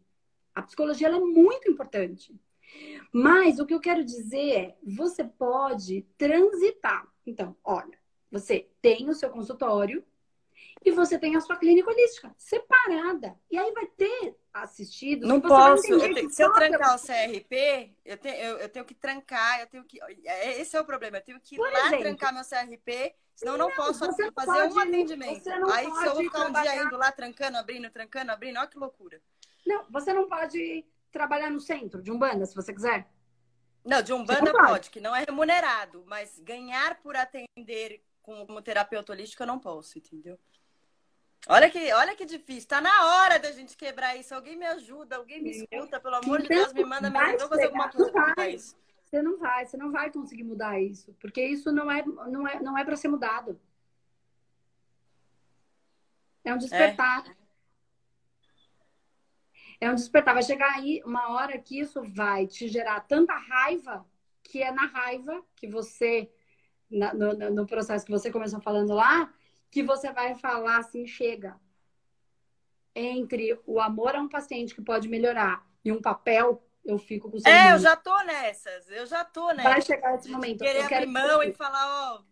A 0.55 0.61
psicologia 0.61 1.09
é 1.09 1.19
muito 1.19 1.71
importante. 1.71 2.39
Mas 3.11 3.59
o 3.59 3.65
que 3.65 3.73
eu 3.73 3.81
quero 3.81 4.05
dizer 4.05 4.51
é, 4.51 4.77
você 4.83 5.25
pode 5.25 6.03
transitar. 6.19 7.09
Então, 7.27 7.57
olha, 7.65 7.99
você 8.31 8.69
tem 8.83 9.09
o 9.09 9.15
seu 9.15 9.31
consultório 9.31 10.05
e 10.83 10.91
você 10.91 11.19
tem 11.19 11.37
a 11.37 11.41
sua 11.41 11.57
clínica 11.57 11.91
holística 11.91 12.35
separada. 12.39 13.39
E 13.51 13.59
aí 13.59 13.71
vai 13.73 13.87
ter 13.87 14.35
assistido. 14.53 15.27
Não 15.27 15.41
posso. 15.41 15.87
Eu 15.93 16.01
tenho, 16.01 16.31
se 16.31 16.43
eu 16.43 16.53
trancar 16.53 16.97
o 16.97 16.99
CRP, 16.99 17.95
eu 18.05 18.17
tenho, 18.17 18.37
eu, 18.37 18.59
eu, 18.59 18.69
tenho 18.69 18.85
que 18.85 18.95
trancar, 18.95 19.61
eu 19.61 19.67
tenho 19.67 19.85
que. 19.85 19.99
É, 20.25 20.61
esse 20.61 20.77
é 20.77 20.81
o 20.81 20.85
problema. 20.85 21.19
Eu 21.19 21.23
tenho 21.23 21.41
que 21.41 21.55
ir 21.55 21.59
Por 21.59 21.71
lá 21.71 21.87
exemplo, 21.87 21.99
trancar 22.01 22.33
meu 22.33 22.43
CRP, 22.43 23.15
senão 23.35 23.59
não, 23.59 23.67
eu 23.67 23.69
não 23.69 23.77
posso 23.77 23.99
fazer 23.99 24.33
pode, 24.33 24.75
um 24.75 24.79
atendimento. 24.79 25.49
Aí 25.71 25.91
se 25.91 26.07
eu 26.07 26.15
vou 26.15 26.23
ficar 26.23 26.47
um 26.47 26.53
dia 26.53 26.83
indo 26.83 26.97
lá 26.97 27.13
trancando, 27.13 27.59
abrindo, 27.59 27.91
trancando, 27.91 28.33
abrindo, 28.33 28.59
olha 28.59 28.69
que 28.69 28.79
loucura. 28.79 29.21
Não, 29.67 29.85
você 29.91 30.13
não 30.13 30.29
pode 30.29 30.87
trabalhar 31.13 31.51
no 31.51 31.61
centro 31.61 32.03
de 32.03 32.11
Umbanda, 32.11 32.47
se 32.47 32.55
você 32.55 32.73
quiser. 32.73 33.07
Não, 33.85 34.03
de 34.03 34.13
Umbanda 34.13 34.53
pode. 34.53 34.67
pode, 34.67 34.91
que 34.91 35.01
não 35.01 35.15
é 35.15 35.25
remunerado, 35.25 36.05
mas 36.07 36.39
ganhar 36.41 37.01
por 37.03 37.17
atender 37.17 38.03
como 38.23 38.63
terapeuta 38.63 39.13
holístico 39.13 39.43
eu 39.43 39.47
não 39.47 39.59
posso, 39.59 39.99
entendeu? 39.99 40.39
Olha 41.49 41.71
que, 41.71 41.93
olha 41.93 42.15
que 42.15 42.27
difícil. 42.27 42.69
Tá 42.69 42.81
na 42.81 43.07
hora 43.07 43.39
da 43.39 43.51
gente 43.51 43.77
quebrar 43.77 44.15
isso. 44.17 44.35
Alguém 44.35 44.57
me 44.57 44.67
ajuda, 44.67 45.17
alguém 45.17 45.43
me 45.43 45.51
escuta, 45.51 45.99
pelo 45.99 46.17
amor 46.17 46.41
então, 46.41 46.43
de 46.43 46.49
Deus, 46.49 46.73
me 46.73 46.85
manda 46.85 47.09
me 47.09 47.19
ajuda 47.19 47.49
fazer 47.49 47.65
alguma 47.65 47.89
coisa 47.91 48.13
para 48.13 48.49
isso. 48.49 48.77
Você 49.05 49.23
não 49.23 49.39
vai, 49.39 49.67
você 49.67 49.77
não 49.77 49.91
vai 49.91 50.13
conseguir 50.13 50.45
mudar 50.45 50.81
isso, 50.81 51.13
porque 51.21 51.45
isso 51.45 51.73
não 51.73 51.91
é, 51.91 52.05
não 52.05 52.47
é, 52.47 52.61
não 52.61 52.79
é 52.79 52.85
para 52.85 52.97
ser 52.97 53.09
mudado. 53.09 53.61
É 56.45 56.55
um 56.55 56.59
despertar. 56.59 57.25
É. 59.81 59.87
é 59.87 59.91
um 59.91 59.95
despertar. 59.95 60.35
Vai 60.35 60.43
chegar 60.43 60.73
aí 60.77 61.03
uma 61.05 61.33
hora 61.33 61.59
que 61.59 61.81
isso 61.81 62.03
vai 62.03 62.47
te 62.47 62.69
gerar 62.69 63.01
tanta 63.01 63.35
raiva 63.35 64.07
que 64.43 64.63
é 64.63 64.73
na 64.73 64.87
raiva 64.87 65.45
que 65.55 65.67
você, 65.67 66.31
na, 66.91 67.15
no, 67.15 67.33
no 67.51 67.67
processo 67.67 68.05
que 68.05 68.11
você 68.11 68.31
começou 68.31 68.61
falando 68.61 68.93
lá, 68.93 69.33
que 69.71 69.83
você 69.83 70.13
vai 70.13 70.35
falar 70.35 70.79
assim, 70.79 71.07
chega. 71.07 71.59
Entre 72.95 73.59
o 73.67 73.81
amor 73.81 74.17
a 74.17 74.21
um 74.21 74.29
paciente 74.29 74.75
que 74.75 74.83
pode 74.83 75.09
melhorar 75.09 75.65
e 75.85 75.93
um 75.93 76.03
papel, 76.03 76.63
eu 76.85 76.99
fico 76.99 77.31
com 77.31 77.37
o 77.37 77.41
É, 77.47 77.73
eu 77.73 77.79
já 77.79 77.97
tô 77.97 78.17
nessas. 78.25 78.91
Eu 78.91 79.07
já 79.07 79.25
tô 79.25 79.49
nessas. 79.53 79.73
Vai 79.73 79.81
chegar 79.81 80.17
esse 80.17 80.29
momento. 80.29 80.59
Querer 80.59 80.93
abrir 80.93 81.07
mão 81.07 81.43
e 81.43 81.53
falar, 81.53 82.15
ó. 82.15 82.23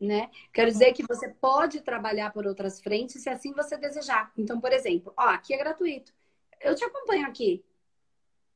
Né? 0.00 0.30
Quero 0.52 0.70
dizer 0.70 0.92
que 0.94 1.06
você 1.06 1.28
pode 1.28 1.80
trabalhar 1.82 2.32
por 2.32 2.46
outras 2.46 2.80
frentes 2.80 3.22
se 3.22 3.28
assim 3.28 3.52
você 3.52 3.76
desejar. 3.76 4.32
Então, 4.36 4.60
por 4.60 4.72
exemplo, 4.72 5.12
ó, 5.16 5.28
aqui 5.28 5.54
é 5.54 5.58
gratuito. 5.58 6.12
Eu 6.60 6.74
te 6.74 6.82
acompanho 6.82 7.26
aqui 7.26 7.64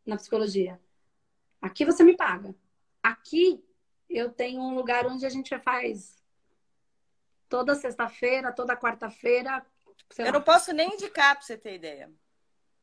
na 0.05 0.17
psicologia. 0.17 0.81
Aqui 1.61 1.85
você 1.85 2.03
me 2.03 2.17
paga. 2.17 2.55
Aqui 3.03 3.63
eu 4.09 4.31
tenho 4.31 4.61
um 4.61 4.75
lugar 4.75 5.07
onde 5.07 5.27
a 5.27 5.29
gente 5.29 5.59
faz 5.61 6.23
toda 7.49 7.75
sexta-feira, 7.75 8.53
toda 8.53 8.77
quarta-feira. 8.77 9.64
Eu 10.19 10.33
não 10.33 10.42
posso 10.42 10.73
nem 10.73 10.95
indicar, 10.95 11.35
para 11.37 11.45
você 11.45 11.57
ter 11.57 11.75
ideia. 11.75 12.11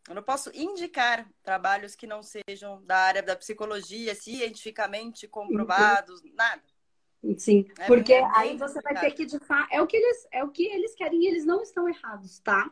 Eu 0.07 0.15
não 0.15 0.23
posso 0.23 0.51
indicar 0.53 1.29
trabalhos 1.41 1.95
que 1.95 2.05
não 2.05 2.21
sejam 2.21 2.83
da 2.83 2.97
área 2.97 3.23
da 3.23 3.36
psicologia, 3.36 4.13
cientificamente 4.13 5.27
comprovados, 5.27 6.21
uhum. 6.21 6.33
nada. 6.36 6.62
Sim, 7.38 7.65
é 7.79 7.88
porque 7.88 8.13
aí 8.36 8.57
você 8.57 8.81
vai 8.81 8.99
ter 8.99 9.12
que 9.12 9.25
de 9.25 9.39
fato, 9.39 9.69
é 9.71 9.81
o 9.81 9.88
que 9.88 9.95
eles 9.95 10.27
é 10.29 10.43
o 10.43 10.49
que 10.49 10.65
eles 10.65 10.93
querem 10.93 11.23
e 11.23 11.27
eles 11.27 11.45
não 11.45 11.62
estão 11.62 11.88
errados, 11.88 12.39
tá? 12.39 12.69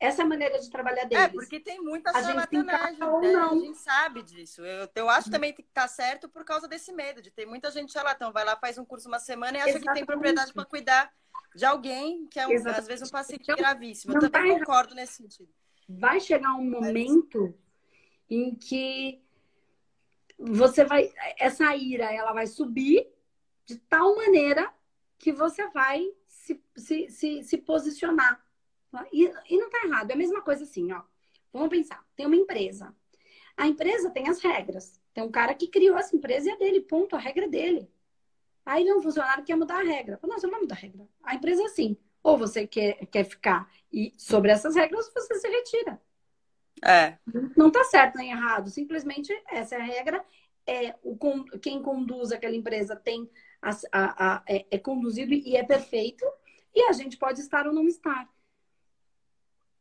Essa 0.00 0.22
é 0.22 0.24
a 0.24 0.28
maneira 0.28 0.58
de 0.58 0.70
trabalhar 0.70 1.02
é, 1.02 1.06
deles. 1.06 1.24
É, 1.24 1.28
porque 1.28 1.60
tem 1.60 1.78
muita 1.78 2.10
charlatanagem, 2.10 2.98
né? 2.98 3.34
A 3.36 3.54
gente 3.54 3.78
sabe 3.78 4.22
disso. 4.22 4.64
Eu, 4.64 4.88
eu 4.94 5.10
acho 5.10 5.30
também 5.30 5.52
que 5.52 5.62
tá 5.62 5.86
certo 5.86 6.26
por 6.26 6.42
causa 6.42 6.66
desse 6.66 6.90
medo, 6.90 7.20
de 7.20 7.30
ter 7.30 7.44
muita 7.44 7.70
gente 7.70 7.92
charlatão. 7.92 8.32
Vai 8.32 8.42
lá, 8.42 8.56
faz 8.56 8.78
um 8.78 8.84
curso 8.84 9.08
uma 9.08 9.18
semana 9.18 9.58
e 9.58 9.60
acha 9.60 9.70
Exatamente. 9.70 9.88
que 9.88 9.94
tem 9.98 10.06
propriedade 10.06 10.54
para 10.54 10.64
cuidar 10.64 11.12
de 11.54 11.66
alguém 11.66 12.26
que 12.28 12.40
é, 12.40 12.48
um, 12.48 12.68
às 12.68 12.86
vezes, 12.86 13.06
um 13.06 13.12
paciente 13.12 13.42
então, 13.42 13.56
gravíssimo. 13.56 14.14
Eu 14.14 14.30
também 14.30 14.58
concordo 14.58 14.94
nesse 14.94 15.14
sentido. 15.14 15.52
Vai 15.86 16.18
chegar 16.18 16.54
um 16.54 16.64
momento 16.64 17.54
em 18.30 18.54
que 18.54 19.22
você 20.38 20.82
vai... 20.82 21.12
Essa 21.38 21.76
ira, 21.76 22.10
ela 22.10 22.32
vai 22.32 22.46
subir 22.46 23.06
de 23.66 23.76
tal 23.76 24.16
maneira 24.16 24.72
que 25.18 25.30
você 25.30 25.68
vai 25.68 26.10
se, 26.26 26.58
se, 26.74 27.10
se, 27.10 27.42
se 27.42 27.58
posicionar 27.58 28.42
e, 29.12 29.32
e 29.48 29.58
não 29.58 29.70
tá 29.70 29.82
errado, 29.84 30.10
é 30.10 30.14
a 30.14 30.18
mesma 30.18 30.42
coisa 30.42 30.64
assim, 30.64 30.92
ó. 30.92 31.02
Vamos 31.52 31.68
pensar, 31.68 32.04
tem 32.16 32.26
uma 32.26 32.36
empresa. 32.36 32.94
A 33.56 33.66
empresa 33.66 34.10
tem 34.10 34.28
as 34.28 34.40
regras. 34.40 35.00
Tem 35.12 35.22
um 35.22 35.30
cara 35.30 35.54
que 35.54 35.66
criou 35.66 35.96
essa 35.98 36.14
empresa 36.16 36.48
e 36.48 36.52
é 36.52 36.56
dele, 36.56 36.80
ponto, 36.80 37.16
a 37.16 37.18
regra 37.18 37.44
é 37.44 37.48
dele. 37.48 37.90
Aí 38.64 38.84
vem 38.84 38.94
um 38.94 39.02
funcionário 39.02 39.42
que 39.42 39.52
quer 39.52 39.56
mudar 39.56 39.80
a 39.80 39.82
regra. 39.82 40.18
Não, 40.22 40.38
você 40.38 40.46
não 40.46 40.52
vai 40.52 40.60
mudar 40.60 40.76
a 40.76 40.78
regra. 40.78 41.08
A 41.22 41.34
empresa 41.34 41.62
é 41.62 41.66
assim. 41.66 41.96
Ou 42.22 42.38
você 42.38 42.66
quer, 42.66 43.06
quer 43.06 43.24
ficar 43.24 43.68
e 43.92 44.12
sobre 44.16 44.50
essas 44.50 44.76
regras, 44.76 45.10
você 45.12 45.34
se 45.34 45.48
retira. 45.48 46.00
É. 46.84 47.18
Não 47.56 47.70
tá 47.70 47.84
certo 47.84 48.16
nem 48.16 48.30
errado. 48.30 48.70
Simplesmente 48.70 49.32
essa 49.48 49.74
é 49.74 49.80
a 49.80 49.84
regra. 49.84 50.24
É, 50.66 50.94
o, 51.02 51.18
quem 51.60 51.82
conduz 51.82 52.30
aquela 52.30 52.54
empresa 52.54 52.94
tem 52.94 53.28
a, 53.60 53.70
a, 53.92 54.36
a 54.36 54.44
é, 54.46 54.66
é 54.70 54.78
conduzido 54.78 55.32
e 55.32 55.56
é 55.56 55.64
perfeito. 55.64 56.24
E 56.74 56.82
a 56.82 56.92
gente 56.92 57.16
pode 57.16 57.40
estar 57.40 57.66
ou 57.66 57.72
não 57.72 57.86
estar. 57.86 58.28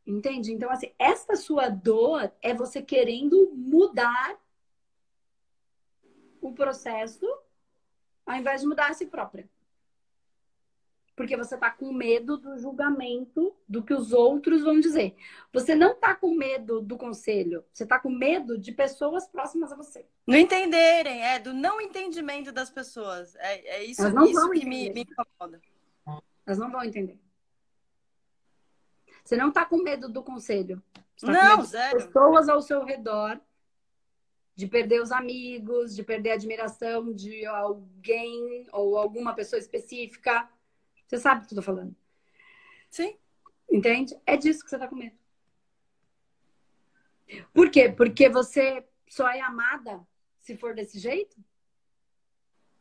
Entende? 0.10 0.52
Então, 0.52 0.72
assim, 0.72 0.92
essa 0.98 1.36
sua 1.36 1.70
dor 1.70 2.32
é 2.42 2.52
você 2.52 2.82
querendo 2.82 3.52
mudar 3.54 4.40
o 6.42 6.52
processo 6.52 7.26
ao 8.26 8.36
invés 8.36 8.62
de 8.62 8.68
mudar 8.68 8.90
a 8.90 8.94
si 8.94 9.06
própria. 9.06 9.48
Porque 11.16 11.38
você 11.38 11.58
tá 11.58 11.70
com 11.70 11.92
medo 11.94 12.38
do 12.38 12.58
julgamento 12.58 13.56
do 13.68 13.84
que 13.84 13.94
os 13.94 14.12
outros 14.12 14.64
vão 14.64 14.80
dizer. 14.80 15.16
Você 15.54 15.76
não 15.76 15.94
tá 15.94 16.16
com 16.16 16.34
medo 16.34 16.82
do 16.82 16.98
conselho, 16.98 17.64
você 17.72 17.86
tá 17.86 18.00
com 18.00 18.10
medo 18.10 18.58
de 18.58 18.72
pessoas 18.72 19.28
próximas 19.28 19.72
a 19.72 19.76
você. 19.76 20.08
Não 20.26 20.38
entenderem, 20.38 21.24
é 21.24 21.38
do 21.38 21.54
não 21.54 21.80
entendimento 21.80 22.52
das 22.52 22.72
pessoas. 22.72 23.36
É, 23.36 23.80
é 23.80 23.84
isso, 23.84 24.02
isso 24.26 24.50
que 24.52 24.66
me, 24.66 24.90
me 24.92 25.02
incomoda. 25.02 25.62
Elas 26.48 26.58
não 26.58 26.72
vão 26.72 26.84
entender. 26.84 27.20
Você 29.30 29.38
não 29.38 29.50
está 29.50 29.64
com 29.64 29.78
medo 29.84 30.10
do 30.10 30.24
conselho. 30.24 30.82
Você 31.16 31.28
tá 31.28 31.32
não, 31.32 31.64
zero. 31.64 31.98
pessoas 31.98 32.50
ao 32.50 32.64
seu 32.64 32.84
redor, 32.84 33.40
de 34.56 34.66
perder 34.66 35.04
os 35.04 35.12
amigos, 35.12 35.96
de 35.96 36.02
perder 36.02 36.32
a 36.32 36.34
admiração 36.34 37.14
de 37.14 37.46
alguém 37.46 38.66
ou 38.74 38.98
alguma 38.98 39.36
pessoa 39.36 39.60
específica. 39.60 40.50
Você 41.06 41.20
sabe 41.20 41.44
o 41.44 41.48
que 41.48 41.54
eu 41.54 41.58
tô 41.58 41.62
falando. 41.62 41.96
Sim. 42.90 43.20
Entende? 43.72 44.20
É 44.26 44.36
disso 44.36 44.64
que 44.64 44.70
você 44.72 44.78
está 44.78 44.88
com 44.88 44.96
medo. 44.96 45.16
Por 47.54 47.70
quê? 47.70 47.88
Porque 47.88 48.30
você 48.30 48.84
só 49.08 49.30
é 49.30 49.42
amada 49.42 50.02
se 50.42 50.58
for 50.58 50.74
desse 50.74 50.98
jeito? 50.98 51.38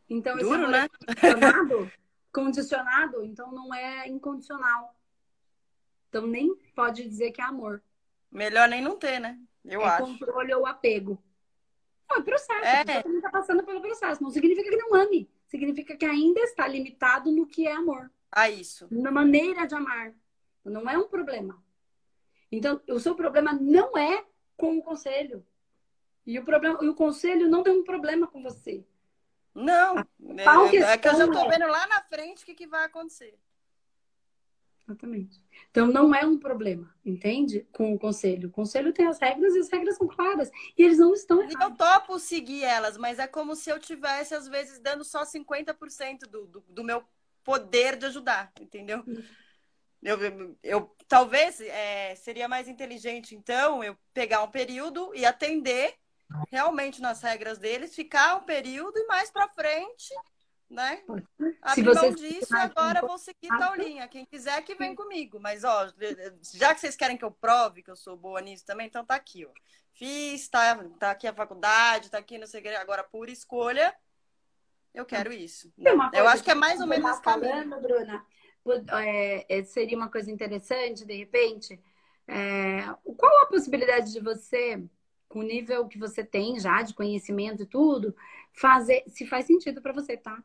Então, 0.08 0.34
Duro, 0.38 0.62
esse 0.62 0.70
né? 0.70 0.88
condicionado, 0.88 1.92
condicionado, 2.32 3.22
então 3.22 3.52
não 3.52 3.74
é 3.74 4.08
incondicional. 4.08 4.97
Então 6.08 6.26
nem 6.26 6.54
pode 6.74 7.06
dizer 7.06 7.32
que 7.32 7.40
é 7.40 7.44
amor. 7.44 7.82
Melhor 8.30 8.68
nem 8.68 8.82
não 8.82 8.96
ter, 8.96 9.20
né? 9.20 9.38
Eu 9.64 9.82
é 9.82 9.84
acho. 9.84 10.04
controle 10.04 10.54
ou 10.54 10.66
apego. 10.66 11.22
Não, 12.08 12.18
é 12.18 12.22
processo. 12.22 12.64
É. 12.64 12.80
A 12.80 13.02
também 13.02 13.18
está 13.18 13.30
passando 13.30 13.62
pelo 13.64 13.80
processo. 13.80 14.22
Não 14.22 14.30
significa 14.30 14.70
que 14.70 14.76
não 14.76 14.94
ame. 14.94 15.30
Significa 15.46 15.96
que 15.96 16.04
ainda 16.04 16.40
está 16.40 16.66
limitado 16.66 17.30
no 17.30 17.46
que 17.46 17.66
é 17.66 17.72
amor. 17.72 18.10
Ah, 18.30 18.48
isso. 18.50 18.88
Na 18.90 19.10
maneira 19.10 19.66
de 19.66 19.74
amar. 19.74 20.14
Não 20.64 20.88
é 20.88 20.98
um 20.98 21.08
problema. 21.08 21.62
Então, 22.50 22.80
o 22.88 22.98
seu 22.98 23.14
problema 23.14 23.52
não 23.52 23.96
é 23.96 24.24
com 24.56 24.78
o 24.78 24.82
conselho. 24.82 25.46
E 26.26 26.38
o, 26.38 26.44
problema, 26.44 26.78
e 26.82 26.88
o 26.88 26.94
conselho 26.94 27.48
não 27.48 27.62
tem 27.62 27.72
um 27.72 27.84
problema 27.84 28.26
com 28.26 28.42
você. 28.42 28.84
Não. 29.54 29.98
É, 29.98 30.02
é, 30.92 30.98
que 30.98 31.08
eu 31.08 31.16
já 31.16 31.24
estou 31.24 31.46
é 31.46 31.48
vendo 31.48 31.66
lá 31.66 31.86
na 31.86 32.02
frente 32.02 32.42
o 32.42 32.46
que, 32.46 32.54
que 32.54 32.66
vai 32.66 32.84
acontecer. 32.84 33.38
Exatamente. 34.88 35.38
Então 35.70 35.86
não 35.86 36.14
é 36.14 36.24
um 36.24 36.38
problema, 36.38 36.90
entende? 37.04 37.66
Com 37.72 37.92
o 37.92 37.98
conselho. 37.98 38.48
O 38.48 38.52
conselho 38.52 38.90
tem 38.90 39.06
as 39.06 39.18
regras 39.18 39.54
e 39.54 39.58
as 39.58 39.68
regras 39.68 39.96
são 39.96 40.08
claras. 40.08 40.50
E 40.76 40.82
eles 40.82 40.96
não 40.96 41.12
estão 41.12 41.42
errados. 41.42 41.60
Eu 41.60 41.76
topo 41.76 42.18
seguir 42.18 42.64
elas, 42.64 42.96
mas 42.96 43.18
é 43.18 43.26
como 43.26 43.54
se 43.54 43.68
eu 43.68 43.78
tivesse, 43.78 44.34
às 44.34 44.48
vezes, 44.48 44.78
dando 44.78 45.04
só 45.04 45.24
50% 45.24 46.20
do, 46.20 46.46
do, 46.46 46.64
do 46.66 46.84
meu 46.84 47.04
poder 47.44 47.96
de 47.96 48.06
ajudar, 48.06 48.50
entendeu? 48.58 49.04
Eu, 50.02 50.18
eu, 50.22 50.58
eu 50.62 50.96
talvez 51.06 51.60
é, 51.60 52.14
seria 52.14 52.48
mais 52.48 52.66
inteligente, 52.66 53.34
então, 53.34 53.84
eu 53.84 53.96
pegar 54.14 54.42
um 54.42 54.50
período 54.50 55.14
e 55.14 55.26
atender 55.26 55.94
realmente 56.50 57.02
nas 57.02 57.20
regras 57.20 57.58
deles, 57.58 57.94
ficar 57.94 58.36
um 58.36 58.44
período 58.44 58.96
e 58.96 59.06
mais 59.06 59.30
para 59.30 59.48
frente 59.48 60.14
né? 60.70 61.02
Abri 61.62 61.82
você 61.82 62.02
mão 62.02 62.14
disso, 62.14 62.54
agora 62.56 63.00
vou 63.00 63.18
seguir 63.18 63.48
tal 63.48 63.74
linha. 63.74 64.06
Quem 64.08 64.24
quiser 64.24 64.62
que 64.62 64.74
vem 64.74 64.94
comigo. 64.94 65.40
Mas, 65.40 65.64
ó, 65.64 65.88
já 66.54 66.74
que 66.74 66.80
vocês 66.80 66.96
querem 66.96 67.16
que 67.16 67.24
eu 67.24 67.30
prove 67.30 67.82
que 67.82 67.90
eu 67.90 67.96
sou 67.96 68.16
boa 68.16 68.40
nisso 68.40 68.66
também, 68.66 68.86
então 68.86 69.04
tá 69.04 69.14
aqui, 69.14 69.46
ó. 69.46 69.50
Fiz, 69.92 70.48
tá, 70.48 70.76
tá 70.98 71.10
aqui 71.10 71.26
a 71.26 71.34
faculdade, 71.34 72.10
tá 72.10 72.18
aqui 72.18 72.38
no 72.38 72.46
segredo, 72.46 72.80
agora 72.80 73.02
por 73.02 73.28
escolha, 73.28 73.92
eu 74.94 75.04
quero 75.04 75.32
isso. 75.32 75.72
Eu 76.12 76.28
acho 76.28 76.44
que 76.44 76.50
é 76.50 76.54
mais 76.54 76.80
ou 76.80 76.86
menos 76.86 77.18
falando, 77.20 77.80
Bruna, 77.80 78.24
é, 78.92 79.46
é, 79.48 79.64
seria 79.64 79.96
uma 79.96 80.10
coisa 80.10 80.30
interessante, 80.30 81.04
de 81.04 81.14
repente. 81.14 81.80
É, 82.26 82.82
qual 83.16 83.42
a 83.42 83.46
possibilidade 83.46 84.12
de 84.12 84.20
você, 84.20 84.84
com 85.28 85.40
o 85.40 85.42
nível 85.42 85.88
que 85.88 85.98
você 85.98 86.22
tem 86.22 86.60
já 86.60 86.82
de 86.82 86.94
conhecimento 86.94 87.62
e 87.62 87.66
tudo, 87.66 88.14
fazer, 88.52 89.02
se 89.08 89.26
faz 89.26 89.46
sentido 89.46 89.80
para 89.80 89.92
você, 89.92 90.16
tá? 90.16 90.42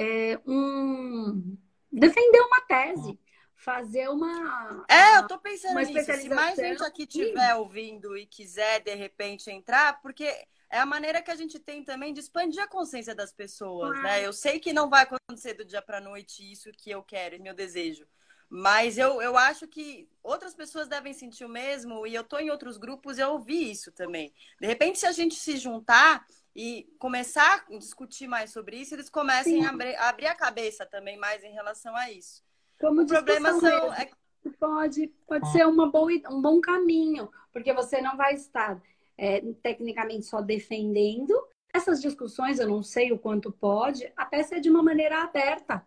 É, 0.00 0.38
um, 0.46 1.58
defender 1.90 2.40
uma 2.42 2.60
tese, 2.60 3.18
fazer 3.56 4.08
uma. 4.08 4.86
É, 4.88 5.18
eu 5.18 5.26
tô 5.26 5.40
pensando 5.40 5.76
nisso. 5.80 6.12
Se 6.12 6.28
mais 6.28 6.56
gente 6.56 6.84
aqui 6.84 7.02
estiver 7.02 7.56
ouvindo 7.56 8.16
e 8.16 8.24
quiser, 8.24 8.78
de 8.80 8.94
repente, 8.94 9.50
entrar, 9.50 10.00
porque 10.00 10.24
é 10.70 10.78
a 10.78 10.86
maneira 10.86 11.20
que 11.20 11.32
a 11.32 11.34
gente 11.34 11.58
tem 11.58 11.82
também 11.82 12.12
de 12.12 12.20
expandir 12.20 12.62
a 12.62 12.68
consciência 12.68 13.12
das 13.12 13.32
pessoas, 13.32 13.96
né? 13.96 14.02
claro. 14.02 14.20
né? 14.20 14.26
Eu 14.26 14.32
sei 14.32 14.60
que 14.60 14.72
não 14.72 14.88
vai 14.88 15.02
acontecer 15.02 15.54
do 15.54 15.64
dia 15.64 15.82
para 15.82 16.00
noite 16.00 16.48
isso 16.48 16.70
que 16.70 16.92
eu 16.92 17.02
quero 17.02 17.34
e 17.34 17.40
meu 17.40 17.52
desejo. 17.52 18.06
Mas 18.48 18.96
eu, 18.96 19.20
eu 19.20 19.36
acho 19.36 19.66
que 19.66 20.08
outras 20.22 20.54
pessoas 20.54 20.86
devem 20.86 21.12
sentir 21.12 21.44
o 21.44 21.48
mesmo, 21.48 22.06
e 22.06 22.14
eu 22.14 22.24
tô 22.24 22.38
em 22.38 22.50
outros 22.50 22.78
grupos 22.78 23.18
e 23.18 23.20
eu 23.20 23.32
ouvi 23.32 23.70
isso 23.70 23.90
também. 23.92 24.32
De 24.60 24.66
repente, 24.66 24.98
se 25.00 25.06
a 25.06 25.12
gente 25.12 25.34
se 25.34 25.56
juntar 25.58 26.24
e 26.54 26.92
começar 26.98 27.64
a 27.68 27.78
discutir 27.78 28.26
mais 28.26 28.50
sobre 28.50 28.76
isso, 28.76 28.94
eles 28.94 29.08
comecem 29.08 29.64
a 29.64 29.70
abrir, 29.70 29.96
a 29.96 30.08
abrir, 30.08 30.26
a 30.26 30.34
cabeça 30.34 30.84
também 30.84 31.16
mais 31.16 31.44
em 31.44 31.52
relação 31.52 31.94
a 31.96 32.10
isso. 32.10 32.42
Como 32.80 33.02
o 33.02 33.06
problema 33.06 33.58
são. 33.58 33.92
É... 33.94 34.10
Pode, 34.58 35.08
pode 35.26 35.50
ser 35.52 35.66
uma 35.66 35.90
boa, 35.90 36.10
um 36.30 36.40
bom 36.40 36.60
caminho, 36.60 37.30
porque 37.52 37.72
você 37.72 38.00
não 38.00 38.16
vai 38.16 38.34
estar 38.34 38.80
é, 39.16 39.42
tecnicamente 39.62 40.24
só 40.24 40.40
defendendo. 40.40 41.34
Essas 41.74 42.00
discussões, 42.00 42.58
eu 42.58 42.68
não 42.68 42.82
sei 42.82 43.12
o 43.12 43.18
quanto 43.18 43.52
pode, 43.52 44.10
até 44.16 44.42
ser 44.42 44.60
de 44.60 44.70
uma 44.70 44.82
maneira 44.82 45.22
aberta. 45.22 45.84